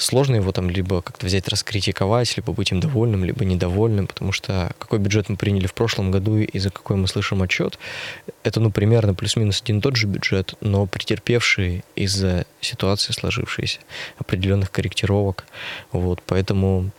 сложно 0.00 0.36
его 0.36 0.52
там 0.52 0.70
либо 0.70 1.02
как-то 1.02 1.26
взять, 1.26 1.48
раскритиковать, 1.48 2.36
либо 2.36 2.52
быть 2.52 2.72
им 2.72 2.80
довольным, 2.80 3.24
либо 3.24 3.44
недовольным, 3.44 4.06
потому 4.06 4.32
что 4.32 4.72
какой 4.78 4.98
бюджет 4.98 5.28
мы 5.28 5.36
приняли 5.36 5.66
в 5.66 5.74
прошлом 5.74 6.10
году 6.10 6.38
и 6.38 6.58
за 6.58 6.70
какой 6.70 6.96
мы 6.96 7.06
слышим 7.06 7.42
отчет, 7.42 7.78
это, 8.42 8.60
ну, 8.60 8.70
примерно 8.70 9.14
плюс-минус 9.14 9.62
один 9.62 9.80
тот 9.80 9.96
же 9.96 10.06
бюджет, 10.06 10.54
но 10.60 10.86
претерпевший 10.86 11.84
из-за 11.94 12.46
ситуации 12.60 13.12
сложившейся, 13.12 13.78
определенных 14.18 14.70
корректировок. 14.70 15.44
Вот, 15.92 16.22
поэтому 16.26 16.90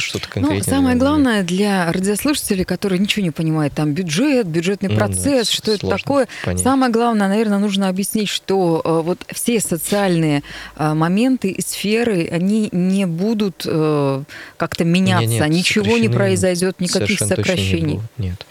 что-то 0.00 0.28
конкретное. 0.28 0.58
Ну, 0.58 0.64
самое 0.64 0.96
главное 0.96 1.42
для 1.42 1.90
радиослушателей, 1.92 2.64
которые 2.64 2.98
ничего 2.98 3.24
не 3.24 3.30
понимают, 3.30 3.74
там 3.74 3.92
бюджет, 3.92 4.46
бюджетный 4.46 4.90
ну, 4.90 4.96
процесс, 4.96 5.48
да, 5.48 5.54
что 5.54 5.72
это 5.72 5.88
такое. 5.88 6.28
Понять. 6.44 6.62
Самое 6.62 6.92
главное, 6.92 7.28
наверное, 7.28 7.58
нужно 7.58 7.88
объяснить, 7.88 8.28
что 8.28 8.82
э, 8.84 9.02
вот 9.04 9.24
все 9.32 9.60
социальные 9.60 10.42
э, 10.76 10.94
моменты 10.94 11.50
и 11.50 11.60
сферы, 11.60 12.28
они 12.30 12.68
не 12.72 13.06
будут 13.06 13.64
э, 13.66 14.22
как-то 14.56 14.84
меняться, 14.84 15.26
нет, 15.26 15.40
нет, 15.40 15.50
ничего 15.50 15.98
не 15.98 16.08
произойдет, 16.08 16.80
никаких 16.80 17.18
сокращений. 17.18 18.00
Не 18.18 18.24
нет. 18.28 18.46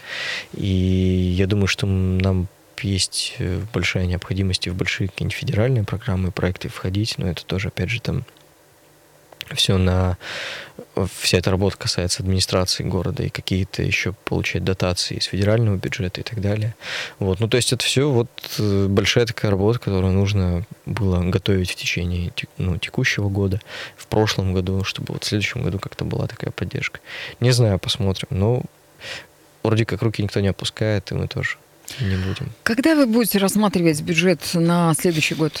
И 0.54 0.66
я 1.36 1.46
думаю, 1.46 1.66
что 1.66 1.86
нам 1.86 2.48
есть 2.80 3.36
большая 3.72 4.06
необходимость 4.06 4.66
и 4.66 4.70
в 4.70 4.74
большие 4.74 5.08
какие-нибудь 5.08 5.36
федеральные 5.36 5.84
программы, 5.84 6.30
проекты 6.30 6.68
входить, 6.68 7.14
но 7.18 7.28
это 7.28 7.44
тоже, 7.44 7.68
опять 7.68 7.90
же, 7.90 8.00
там 8.00 8.24
все 9.54 9.78
на 9.78 10.16
вся 11.20 11.38
эта 11.38 11.50
работа 11.50 11.76
касается 11.76 12.22
администрации 12.22 12.84
города 12.84 13.22
и 13.22 13.28
какие-то 13.28 13.82
еще 13.82 14.12
получать 14.24 14.64
дотации 14.64 15.16
из 15.16 15.24
федерального 15.24 15.76
бюджета 15.76 16.20
и 16.20 16.24
так 16.24 16.40
далее. 16.40 16.74
Вот. 17.18 17.40
Ну, 17.40 17.48
то 17.48 17.56
есть 17.56 17.72
это 17.72 17.84
все 17.84 18.10
вот 18.10 18.28
э, 18.58 18.86
большая 18.88 19.26
такая 19.26 19.50
работа, 19.50 19.78
которую 19.78 20.12
нужно 20.12 20.64
было 20.86 21.22
готовить 21.22 21.70
в 21.70 21.74
течение 21.74 22.32
ну, 22.58 22.78
текущего 22.78 23.28
года, 23.28 23.60
в 23.96 24.06
прошлом 24.06 24.54
году, 24.54 24.84
чтобы 24.84 25.14
вот 25.14 25.24
в 25.24 25.26
следующем 25.26 25.62
году 25.62 25.78
как-то 25.78 26.04
была 26.04 26.26
такая 26.26 26.50
поддержка. 26.50 27.00
Не 27.40 27.50
знаю, 27.50 27.78
посмотрим. 27.78 28.28
Но 28.30 28.62
вроде 29.62 29.84
как 29.84 30.02
руки 30.02 30.22
никто 30.22 30.40
не 30.40 30.48
опускает, 30.48 31.10
и 31.10 31.14
мы 31.14 31.28
тоже 31.28 31.56
не 32.00 32.16
будем. 32.16 32.52
Когда 32.62 32.94
вы 32.94 33.06
будете 33.06 33.38
рассматривать 33.38 34.00
бюджет 34.02 34.40
на 34.54 34.94
следующий 34.94 35.34
год? 35.34 35.60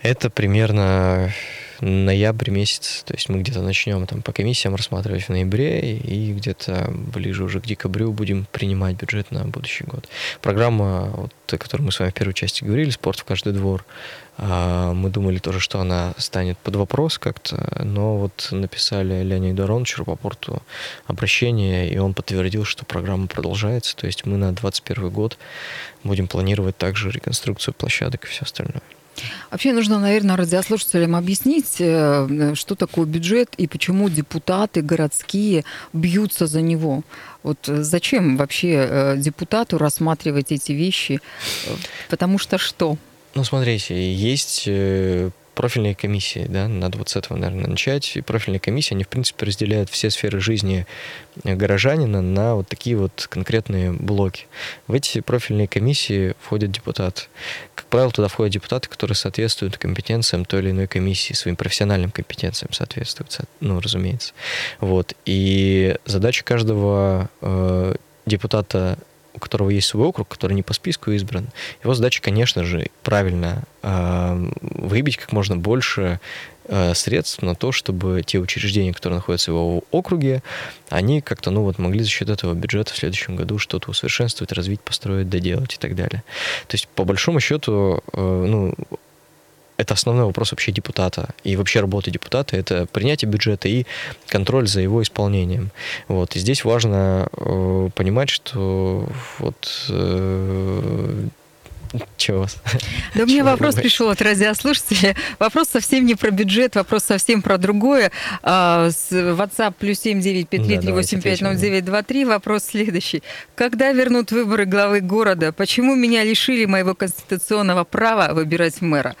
Это 0.00 0.30
примерно 0.30 1.32
ноябрь 1.80 2.50
месяц, 2.50 3.02
то 3.04 3.14
есть 3.14 3.28
мы 3.28 3.40
где-то 3.40 3.62
начнем 3.62 4.06
там 4.06 4.22
по 4.22 4.32
комиссиям 4.32 4.74
рассматривать 4.74 5.24
в 5.24 5.28
ноябре 5.28 5.96
и 5.96 6.32
где-то 6.32 6.90
ближе 6.90 7.44
уже 7.44 7.60
к 7.60 7.66
декабрю 7.66 8.12
будем 8.12 8.46
принимать 8.52 8.96
бюджет 8.96 9.30
на 9.30 9.44
будущий 9.44 9.84
год. 9.84 10.08
Программа, 10.40 11.10
вот, 11.14 11.32
о 11.52 11.58
которой 11.58 11.82
мы 11.82 11.92
с 11.92 11.98
вами 11.98 12.10
в 12.10 12.14
первой 12.14 12.34
части 12.34 12.64
говорили, 12.64 12.90
«Спорт 12.90 13.18
в 13.18 13.24
каждый 13.24 13.52
двор», 13.52 13.84
а, 14.36 14.92
мы 14.92 15.10
думали 15.10 15.38
тоже, 15.38 15.60
что 15.60 15.80
она 15.80 16.12
станет 16.18 16.58
под 16.58 16.76
вопрос 16.76 17.18
как-то, 17.18 17.82
но 17.84 18.16
вот 18.16 18.48
написали 18.50 19.22
Леониду 19.22 19.64
Ароновичу 19.64 20.04
по 20.04 20.16
порту 20.16 20.62
обращение, 21.06 21.88
и 21.88 21.98
он 21.98 22.14
подтвердил, 22.14 22.64
что 22.64 22.84
программа 22.84 23.28
продолжается, 23.28 23.96
то 23.96 24.06
есть 24.06 24.26
мы 24.26 24.36
на 24.36 24.52
2021 24.52 25.10
год 25.10 25.38
будем 26.02 26.26
планировать 26.26 26.76
также 26.76 27.10
реконструкцию 27.10 27.74
площадок 27.74 28.24
и 28.24 28.28
все 28.28 28.42
остальное. 28.42 28.82
Вообще 29.50 29.72
нужно, 29.72 29.98
наверное, 29.98 30.36
радиослушателям 30.36 31.16
объяснить, 31.16 31.76
э, 31.78 32.54
что 32.54 32.74
такое 32.74 33.06
бюджет 33.06 33.54
и 33.56 33.66
почему 33.66 34.08
депутаты 34.08 34.82
городские 34.82 35.64
бьются 35.92 36.46
за 36.46 36.60
него. 36.60 37.02
Вот 37.42 37.58
зачем 37.66 38.36
вообще 38.36 38.86
э, 38.88 39.14
депутату 39.16 39.78
рассматривать 39.78 40.52
эти 40.52 40.72
вещи? 40.72 41.20
Потому 42.08 42.38
что 42.38 42.58
что? 42.58 42.96
Ну, 43.34 43.44
смотрите, 43.44 44.12
есть 44.12 44.64
э, 44.66 45.30
профильные 45.54 45.94
комиссии, 45.94 46.46
да, 46.48 46.68
надо 46.68 46.98
вот 46.98 47.08
с 47.08 47.16
этого, 47.16 47.36
наверное, 47.36 47.68
начать. 47.68 48.16
И 48.16 48.20
профильные 48.20 48.60
комиссии, 48.60 48.94
они, 48.94 49.04
в 49.04 49.08
принципе, 49.08 49.46
разделяют 49.46 49.90
все 49.90 50.10
сферы 50.10 50.40
жизни 50.40 50.86
горожанина 51.42 52.20
на 52.22 52.54
вот 52.54 52.68
такие 52.68 52.96
вот 52.96 53.26
конкретные 53.30 53.92
блоки. 53.92 54.46
В 54.86 54.94
эти 54.94 55.20
профильные 55.20 55.68
комиссии 55.68 56.34
входят 56.40 56.70
депутаты. 56.70 57.22
Как 57.74 57.86
правило, 57.86 58.10
туда 58.10 58.28
входят 58.28 58.52
депутаты, 58.52 58.88
которые 58.88 59.16
соответствуют 59.16 59.78
компетенциям 59.78 60.44
той 60.44 60.60
или 60.60 60.70
иной 60.70 60.86
комиссии, 60.86 61.32
своим 61.32 61.56
профессиональным 61.56 62.10
компетенциям 62.10 62.72
соответствуют, 62.72 63.38
ну, 63.60 63.80
разумеется. 63.80 64.32
Вот. 64.80 65.14
И 65.24 65.96
задача 66.04 66.44
каждого 66.44 67.30
э, 67.40 67.94
депутата 68.26 68.98
у 69.34 69.38
которого 69.38 69.70
есть 69.70 69.88
свой 69.88 70.06
округ, 70.06 70.28
который 70.28 70.54
не 70.54 70.62
по 70.62 70.72
списку 70.72 71.10
избран, 71.10 71.48
его 71.82 71.94
задача, 71.94 72.22
конечно 72.22 72.64
же, 72.64 72.86
правильно 73.02 73.64
э, 73.82 74.50
выбить 74.60 75.16
как 75.16 75.32
можно 75.32 75.56
больше 75.56 76.20
э, 76.66 76.94
средств 76.94 77.42
на 77.42 77.54
то, 77.54 77.72
чтобы 77.72 78.22
те 78.24 78.38
учреждения, 78.38 78.92
которые 78.92 79.16
находятся 79.18 79.50
в 79.50 79.54
его 79.54 79.84
округе, 79.90 80.42
они 80.88 81.20
как-то, 81.20 81.50
ну 81.50 81.62
вот, 81.62 81.78
могли 81.78 82.02
за 82.02 82.08
счет 82.08 82.30
этого 82.30 82.54
бюджета 82.54 82.92
в 82.92 82.96
следующем 82.96 83.34
году 83.36 83.58
что-то 83.58 83.90
усовершенствовать, 83.90 84.52
развить, 84.52 84.80
построить, 84.80 85.28
доделать 85.28 85.74
и 85.74 85.78
так 85.78 85.96
далее. 85.96 86.22
То 86.68 86.74
есть, 86.74 86.88
по 86.88 87.04
большому 87.04 87.40
счету, 87.40 88.02
э, 88.12 88.46
ну, 88.48 88.74
это 89.76 89.94
основной 89.94 90.24
вопрос 90.24 90.52
вообще 90.52 90.72
депутата 90.72 91.30
и 91.42 91.56
вообще 91.56 91.80
работы 91.80 92.10
депутата, 92.10 92.56
это 92.56 92.86
принятие 92.86 93.30
бюджета 93.30 93.68
и 93.68 93.86
контроль 94.28 94.68
за 94.68 94.80
его 94.80 95.02
исполнением. 95.02 95.70
Вот. 96.08 96.36
И 96.36 96.38
здесь 96.38 96.64
важно 96.64 97.28
э, 97.32 97.90
понимать, 97.94 98.30
что 98.30 99.08
вот 99.38 99.86
э, 99.88 101.28
чего? 102.16 102.46
Да 103.14 103.24
меня 103.24 103.44
вопрос 103.44 103.76
пришел 103.76 104.10
от 104.10 104.20
радиослушателя. 104.22 105.14
Вопрос 105.38 105.68
совсем 105.68 106.06
не 106.06 106.14
про 106.14 106.30
бюджет, 106.30 106.76
вопрос 106.76 107.04
совсем 107.04 107.42
про 107.42 107.58
другое. 107.58 108.10
А, 108.42 108.88
WhatsApp 108.88 109.74
плюс 109.78 110.00
7953 110.00 112.24
Вопрос 112.24 112.64
следующий. 112.64 113.22
Когда 113.54 113.92
вернут 113.92 114.32
выборы 114.32 114.64
главы 114.64 115.00
города? 115.00 115.52
Почему 115.52 115.94
меня 115.94 116.24
лишили 116.24 116.64
моего 116.64 116.94
конституционного 116.94 117.84
права 117.84 118.34
выбирать 118.34 118.80
мэра? 118.80 119.14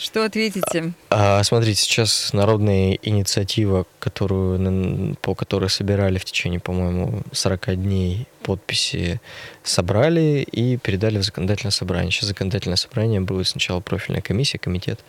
Что 0.00 0.24
ответите? 0.24 0.94
А, 1.10 1.42
смотрите, 1.42 1.82
сейчас 1.82 2.32
народная 2.32 2.98
инициатива, 3.02 3.84
которую, 3.98 5.14
по 5.20 5.34
которой 5.34 5.68
собирали 5.68 6.16
в 6.16 6.24
течение, 6.24 6.58
по-моему, 6.58 7.20
40 7.32 7.76
дней 7.76 8.26
подписи, 8.42 9.20
собрали 9.62 10.42
и 10.50 10.78
передали 10.78 11.18
в 11.18 11.22
законодательное 11.22 11.70
собрание. 11.70 12.10
Сейчас 12.10 12.28
законодательное 12.28 12.76
собрание 12.76 13.20
будет 13.20 13.48
сначала 13.48 13.80
профильная 13.80 14.22
комиссия, 14.22 14.58
комитет 14.58 15.00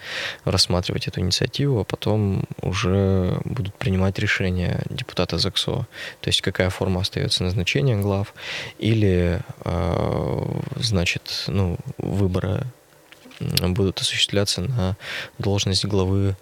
рассматривать 0.44 1.08
эту 1.08 1.22
инициативу, 1.22 1.80
а 1.80 1.84
потом 1.86 2.44
уже 2.62 3.40
будут 3.46 3.74
принимать 3.76 4.20
решения 4.20 4.82
депутата 4.90 5.38
ЗАГСО. 5.38 5.88
То 6.20 6.28
есть 6.28 6.42
какая 6.42 6.70
форма 6.70 7.00
остается 7.00 7.44
назначения 7.44 7.96
глав 7.96 8.34
или, 8.78 9.40
а, 9.64 10.62
значит, 10.76 11.46
ну, 11.48 11.78
выбора 11.98 12.68
будут 13.62 14.00
осуществляться 14.02 14.62
на 14.62 14.98
должность 15.38 15.86
главы 15.86 16.36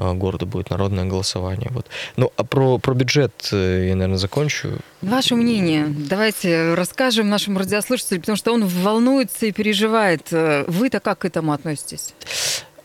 а, 0.00 0.12
города 0.12 0.46
будет 0.46 0.70
народное 0.70 1.04
голосование. 1.06 1.70
Вот. 1.72 1.86
Ну, 2.16 2.30
а 2.36 2.44
про, 2.44 2.78
про 2.78 2.94
бюджет 2.94 3.48
э, 3.50 3.86
я, 3.88 3.96
наверное, 3.96 4.18
закончу. 4.18 4.78
Ваше 5.02 5.34
мнение. 5.34 5.86
Давайте 5.88 6.74
расскажем 6.74 7.28
нашим 7.28 7.58
радиослушателям, 7.58 8.20
потому 8.20 8.36
что 8.36 8.52
он 8.52 8.64
волнуется 8.64 9.46
и 9.46 9.52
переживает. 9.52 10.28
Э, 10.30 10.64
вы-то 10.68 11.00
как 11.00 11.18
к 11.20 11.24
этому 11.24 11.52
относитесь? 11.52 12.14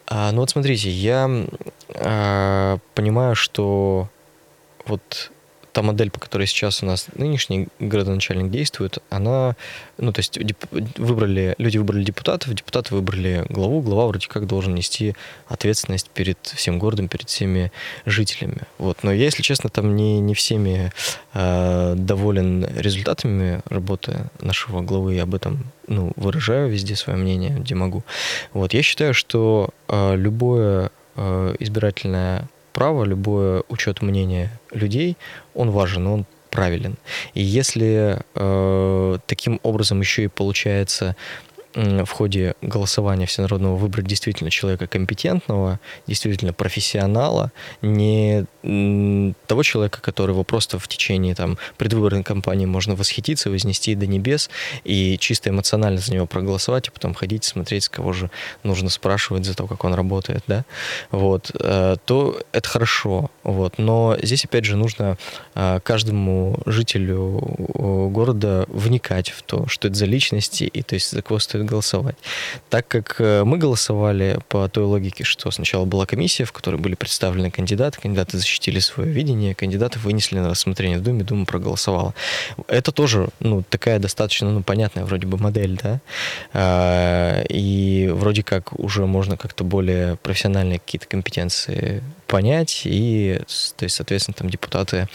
А, 0.08 0.32
ну 0.32 0.40
вот 0.40 0.50
смотрите, 0.50 0.90
я 0.90 1.30
а, 1.90 2.80
понимаю, 2.96 3.36
что 3.36 4.10
вот 4.88 5.32
та 5.74 5.82
модель, 5.82 6.12
по 6.12 6.20
которой 6.20 6.46
сейчас 6.46 6.84
у 6.84 6.86
нас 6.86 7.08
нынешний 7.16 7.68
городоначальник 7.80 8.52
действует, 8.52 9.00
она, 9.10 9.56
ну, 9.98 10.14
то 10.14 10.20
есть 10.20 10.38
выбрали, 10.98 11.56
люди 11.58 11.80
выбрали 11.80 12.04
депутатов, 12.04 12.54
депутаты 12.54 12.94
выбрали 12.94 13.46
главу, 13.50 13.82
глава 13.82 14.08
вроде 14.08 14.28
как 14.28 14.46
должен 14.46 14.76
нести 14.76 15.16
ответственность 15.48 16.10
перед 16.12 16.38
всем 16.46 16.78
городом, 16.78 17.08
перед 17.08 17.28
всеми 17.28 17.72
жителями. 18.06 18.62
Вот. 18.78 19.04
Но 19.04 19.12
я, 19.12 19.26
если 19.26 19.42
честно, 19.42 19.70
там 19.70 19.96
не, 19.96 20.20
не 20.20 20.36
всеми 20.36 20.92
э, 21.34 21.96
доволен 21.98 22.66
результатами 22.78 23.62
работы 23.66 24.30
нашего 24.42 24.82
главы, 24.82 25.16
я 25.16 25.24
об 25.24 25.34
этом 25.34 25.66
ну, 25.88 26.14
выражаю 26.16 26.70
везде 26.70 26.96
свое 26.96 27.18
мнение, 27.18 27.58
где 27.60 27.74
могу. 27.74 28.04
Вот. 28.54 28.74
Я 28.74 28.84
считаю, 28.84 29.16
что 29.16 29.72
э, 29.88 30.16
любое 30.16 30.92
э, 31.16 31.56
избирательное 31.60 32.48
право, 32.74 33.06
любой 33.06 33.64
учет 33.70 34.02
мнения 34.02 34.50
людей, 34.72 35.18
он 35.54 35.72
важен, 35.72 36.08
он 36.08 36.26
правилен. 36.50 36.98
И 37.34 37.42
если 37.42 38.20
э, 38.36 39.18
таким 39.26 39.60
образом 39.64 40.02
еще 40.02 40.24
и 40.24 40.28
получается 40.28 41.16
в 41.76 42.10
ходе 42.10 42.56
голосования 42.62 43.26
всенародного 43.26 43.76
выбрать 43.76 44.06
действительно 44.06 44.50
человека 44.50 44.88
компетентного, 44.88 45.80
действительно 46.08 46.54
профессионала, 46.54 47.52
не 47.82 48.46
того 49.48 49.64
человека, 49.64 50.02
которого 50.02 50.44
просто 50.44 50.80
в 50.80 50.88
течение 50.88 51.36
там, 51.36 51.58
предвыборной 51.78 52.24
кампании 52.24 52.66
можно 52.66 52.96
восхититься, 52.96 53.50
вознести 53.50 53.96
до 53.96 54.08
небес 54.08 54.50
и 54.84 55.18
чисто 55.18 55.50
эмоционально 55.50 56.00
за 56.00 56.14
него 56.14 56.26
проголосовать, 56.28 56.88
и 56.88 56.92
потом 56.92 57.14
ходить, 57.14 57.44
смотреть, 57.44 57.86
с 57.86 57.90
кого 57.90 58.14
же 58.14 58.30
нужно 58.64 58.90
спрашивать 58.90 59.46
за 59.46 59.56
то, 59.56 59.68
как 59.68 59.84
он 59.84 59.94
работает, 59.94 60.44
да, 60.48 60.66
вот, 61.12 61.52
э, 61.60 61.96
то 62.06 62.40
это 62.52 62.70
хорошо, 62.70 63.32
вот, 63.44 63.78
но 63.78 64.18
здесь, 64.22 64.46
опять 64.46 64.66
же, 64.66 64.78
нужно 64.78 65.18
э, 65.56 65.80
каждому 65.84 66.60
жителю 66.66 67.40
города 68.12 68.66
вникать 68.68 69.30
в 69.30 69.42
то, 69.42 69.68
что 69.68 69.88
это 69.88 69.98
за 69.98 70.06
личности, 70.06 70.64
и 70.64 70.82
то 70.84 70.96
есть 70.96 71.12
за 71.12 71.22
кого 71.22 71.40
стоит 71.40 71.63
голосовать. 71.64 72.16
Так 72.70 72.88
как 72.88 73.16
э, 73.20 73.44
мы 73.44 73.58
голосовали 73.58 74.40
по 74.50 74.68
той 74.68 74.86
логике, 74.86 75.24
что 75.24 75.52
сначала 75.52 75.86
была 75.86 76.06
комиссия, 76.06 76.46
в 76.46 76.52
которой 76.52 76.78
были 76.78 76.96
представлены 76.96 77.52
кандидаты, 77.52 78.00
кандидаты 78.02 78.38
защитили 78.38 78.80
свое 78.80 79.10
видение, 79.10 79.56
кандидаты 79.56 80.00
вынесли 80.00 80.40
на 80.40 80.50
рассмотрение 80.50 80.98
в 80.98 81.04
Думе, 81.04 81.24
Дума 81.24 81.46
проголосовала. 81.46 82.14
Это 82.68 82.92
тоже, 82.92 83.30
ну, 83.40 83.64
такая 83.70 84.00
достаточно, 84.00 84.52
ну, 84.52 84.64
понятная 84.64 85.06
вроде 85.06 85.28
бы 85.28 85.38
модель, 85.38 85.80
да, 85.82 86.00
а, 86.54 87.44
и 87.50 88.10
вроде 88.14 88.44
как 88.44 88.78
уже 88.80 89.06
можно 89.06 89.38
как-то 89.38 89.64
более 89.64 90.18
профессиональные 90.18 90.80
какие-то 90.80 91.08
компетенции 91.08 92.04
понять, 92.34 92.82
и, 92.86 93.40
то 93.78 93.86
есть, 93.86 93.96
соответственно, 93.96 94.34
там 94.34 94.50
депутаты 94.50 95.08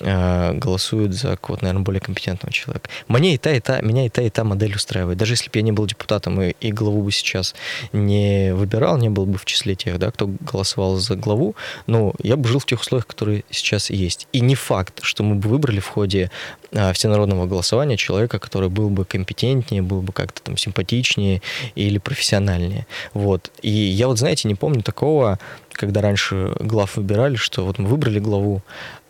э, 0.00 0.54
голосуют 0.54 1.12
за 1.12 1.36
кого-то, 1.36 1.64
наверное, 1.64 1.84
более 1.84 2.00
компетентного 2.00 2.50
человека. 2.50 2.88
Мне 3.08 3.34
и 3.34 3.36
та, 3.36 3.52
и 3.52 3.60
та, 3.60 3.82
меня 3.82 4.06
и 4.06 4.08
та, 4.08 4.22
и 4.22 4.30
та 4.30 4.42
модель 4.42 4.74
устраивает. 4.74 5.18
Даже 5.18 5.34
если 5.34 5.50
бы 5.50 5.58
я 5.58 5.62
не 5.62 5.72
был 5.72 5.84
депутатом 5.84 6.40
и, 6.40 6.54
и 6.60 6.72
главу 6.72 7.02
бы 7.02 7.12
сейчас 7.12 7.54
не 7.92 8.54
выбирал, 8.54 8.96
не 8.96 9.10
был 9.10 9.26
бы 9.26 9.36
в 9.36 9.44
числе 9.44 9.74
тех, 9.74 9.98
да, 9.98 10.10
кто 10.10 10.30
голосовал 10.52 10.96
за 10.96 11.14
главу, 11.14 11.54
ну, 11.86 12.14
я 12.22 12.36
бы 12.36 12.48
жил 12.48 12.58
в 12.58 12.64
тех 12.64 12.80
условиях, 12.80 13.06
которые 13.06 13.44
сейчас 13.50 13.90
есть. 13.90 14.26
И 14.32 14.40
не 14.40 14.54
факт, 14.54 15.00
что 15.02 15.22
мы 15.24 15.34
бы 15.34 15.50
выбрали 15.50 15.80
в 15.80 15.88
ходе 15.88 16.30
э, 16.70 16.94
всенародного 16.94 17.46
голосования 17.46 17.98
человека, 17.98 18.38
который 18.38 18.70
был 18.70 18.88
бы 18.88 19.04
компетентнее, 19.04 19.82
был 19.82 20.00
бы 20.00 20.14
как-то 20.14 20.40
там 20.40 20.56
симпатичнее 20.56 21.42
или 21.74 21.98
профессиональнее. 21.98 22.86
Вот. 23.12 23.50
И 23.60 23.68
я 23.68 24.06
вот, 24.06 24.18
знаете, 24.18 24.48
не 24.48 24.54
помню 24.54 24.82
такого 24.82 25.38
когда 25.82 26.00
раньше 26.00 26.54
глав 26.60 26.96
выбирали, 26.96 27.34
что 27.34 27.64
вот 27.64 27.78
мы 27.78 27.88
выбрали 27.88 28.20
главу, 28.20 28.62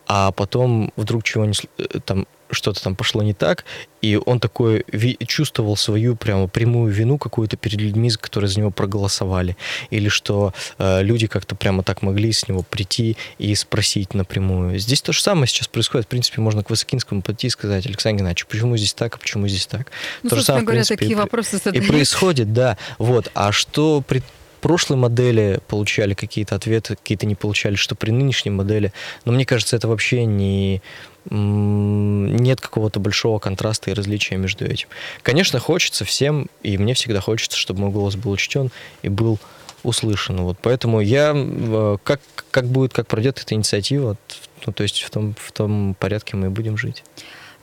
а 0.07 0.31
потом 0.31 0.91
вдруг 0.95 1.23
чего-нибудь 1.23 1.67
э, 1.77 1.99
там 2.03 2.25
что-то 2.49 2.83
там 2.83 2.95
пошло 2.95 3.21
не 3.21 3.33
так, 3.33 3.63
и 4.01 4.19
он 4.23 4.39
такой 4.39 4.83
чувствовал 5.27 5.75
свою 5.75 6.15
прямо 6.15 6.47
прямую 6.47 6.91
вину 6.91 7.19
какую-то 7.19 7.57
перед 7.57 7.79
людьми, 7.79 8.09
которые 8.11 8.49
за 8.49 8.59
него 8.59 8.71
проголосовали, 8.71 9.55
или 9.91 10.09
что 10.09 10.53
э, 10.79 11.03
люди 11.03 11.27
как-то 11.27 11.55
прямо 11.55 11.83
так 11.83 12.01
могли 12.01 12.31
с 12.31 12.47
него 12.47 12.63
прийти 12.63 13.17
и 13.37 13.53
спросить 13.53 14.15
напрямую. 14.15 14.79
Здесь 14.79 15.01
то 15.01 15.13
же 15.13 15.21
самое 15.21 15.47
сейчас 15.47 15.67
происходит. 15.67 16.07
В 16.07 16.09
принципе, 16.09 16.41
можно 16.41 16.63
к 16.63 16.71
Высокинскому 16.71 17.21
подойти 17.21 17.47
и 17.47 17.49
сказать, 17.51 17.85
Александр 17.85 18.19
Геннадьевич, 18.19 18.47
почему 18.47 18.77
здесь 18.77 18.93
так, 18.93 19.15
а 19.15 19.17
почему 19.19 19.47
здесь 19.47 19.67
так? 19.67 19.91
Ну, 20.23 20.29
то 20.29 20.37
же 20.37 20.43
самое, 20.43 20.65
говоря, 20.65 20.83
в 20.83 20.87
принципе, 20.87 21.05
такие 21.05 21.13
и, 21.13 21.15
вопросы 21.15 21.59
и 21.71 21.81
происходит, 21.81 22.53
да. 22.53 22.77
Вот. 22.97 23.31
А 23.33 23.51
что 23.51 24.01
при 24.01 24.23
прошлой 24.63 24.95
модели 24.95 25.59
получали 25.67 26.13
какие-то 26.13 26.55
ответы, 26.55 26.95
какие-то 26.95 27.25
не 27.25 27.35
получали, 27.35 27.75
что 27.75 27.95
при 27.95 28.11
нынешней 28.11 28.51
модели. 28.51 28.93
Но 29.25 29.33
мне 29.33 29.45
кажется, 29.45 29.75
это 29.75 29.89
вообще 29.89 30.25
не 30.25 30.81
нет 31.29 32.59
какого-то 32.59 32.99
большого 32.99 33.39
контраста 33.39 33.91
и 33.91 33.93
различия 33.93 34.35
между 34.35 34.65
этим. 34.65 34.87
Конечно, 35.21 35.59
хочется 35.59 36.03
всем, 36.03 36.47
и 36.63 36.77
мне 36.77 36.93
всегда 36.95 37.21
хочется, 37.21 37.57
чтобы 37.57 37.81
мой 37.81 37.91
голос 37.91 38.15
был 38.15 38.31
учтен 38.31 38.71
и 39.03 39.09
был 39.09 39.37
услышан. 39.83 40.41
Вот 40.41 40.57
поэтому 40.61 40.99
я 41.01 41.33
э, 41.35 41.97
как, 42.03 42.19
как 42.51 42.65
будет, 42.65 42.93
как 42.93 43.07
пройдет 43.07 43.39
эта 43.39 43.55
инициатива, 43.55 44.17
ну, 44.65 44.73
то 44.73 44.83
есть 44.83 45.01
в 45.01 45.09
том, 45.09 45.35
в 45.37 45.51
том 45.51 45.95
порядке 45.97 46.35
мы 46.35 46.47
и 46.47 46.49
будем 46.49 46.77
жить. 46.77 47.03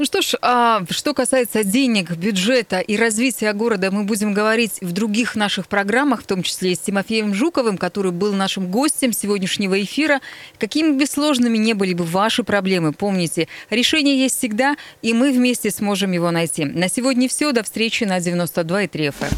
Ну 0.00 0.06
что 0.06 0.22
ж, 0.22 0.36
а, 0.40 0.82
что 0.88 1.12
касается 1.12 1.62
денег, 1.62 2.12
бюджета 2.12 2.78
и 2.78 2.96
развития 2.96 3.52
города, 3.52 3.90
мы 3.90 4.04
будем 4.04 4.32
говорить 4.32 4.78
в 4.80 4.92
других 4.92 5.36
наших 5.36 5.68
программах, 5.68 6.22
в 6.22 6.26
том 6.26 6.42
числе 6.42 6.72
и 6.72 6.74
с 6.74 6.78
Тимофеем 6.78 7.34
Жуковым, 7.34 7.76
который 7.76 8.10
был 8.10 8.32
нашим 8.32 8.70
гостем 8.70 9.12
сегодняшнего 9.12 9.78
эфира. 9.78 10.20
Какими 10.56 10.92
бы 10.92 11.04
сложными 11.04 11.58
не 11.58 11.74
были 11.74 11.92
бы 11.92 12.04
ваши 12.04 12.44
проблемы, 12.44 12.94
помните, 12.94 13.46
решение 13.68 14.18
есть 14.18 14.38
всегда, 14.38 14.76
и 15.02 15.12
мы 15.12 15.32
вместе 15.32 15.70
сможем 15.70 16.12
его 16.12 16.30
найти. 16.30 16.64
На 16.64 16.88
сегодня 16.88 17.28
все. 17.28 17.52
До 17.52 17.62
встречи 17.62 18.04
на 18.04 18.20
92,3 18.20 19.12
FM. 19.12 19.36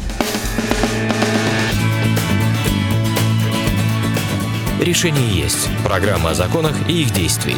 Решение 4.81 5.27
есть. 5.27 5.67
Программа 5.83 6.29
о 6.29 6.33
законах 6.35 6.77
и 6.87 7.01
их 7.01 7.11
действии. 7.11 7.57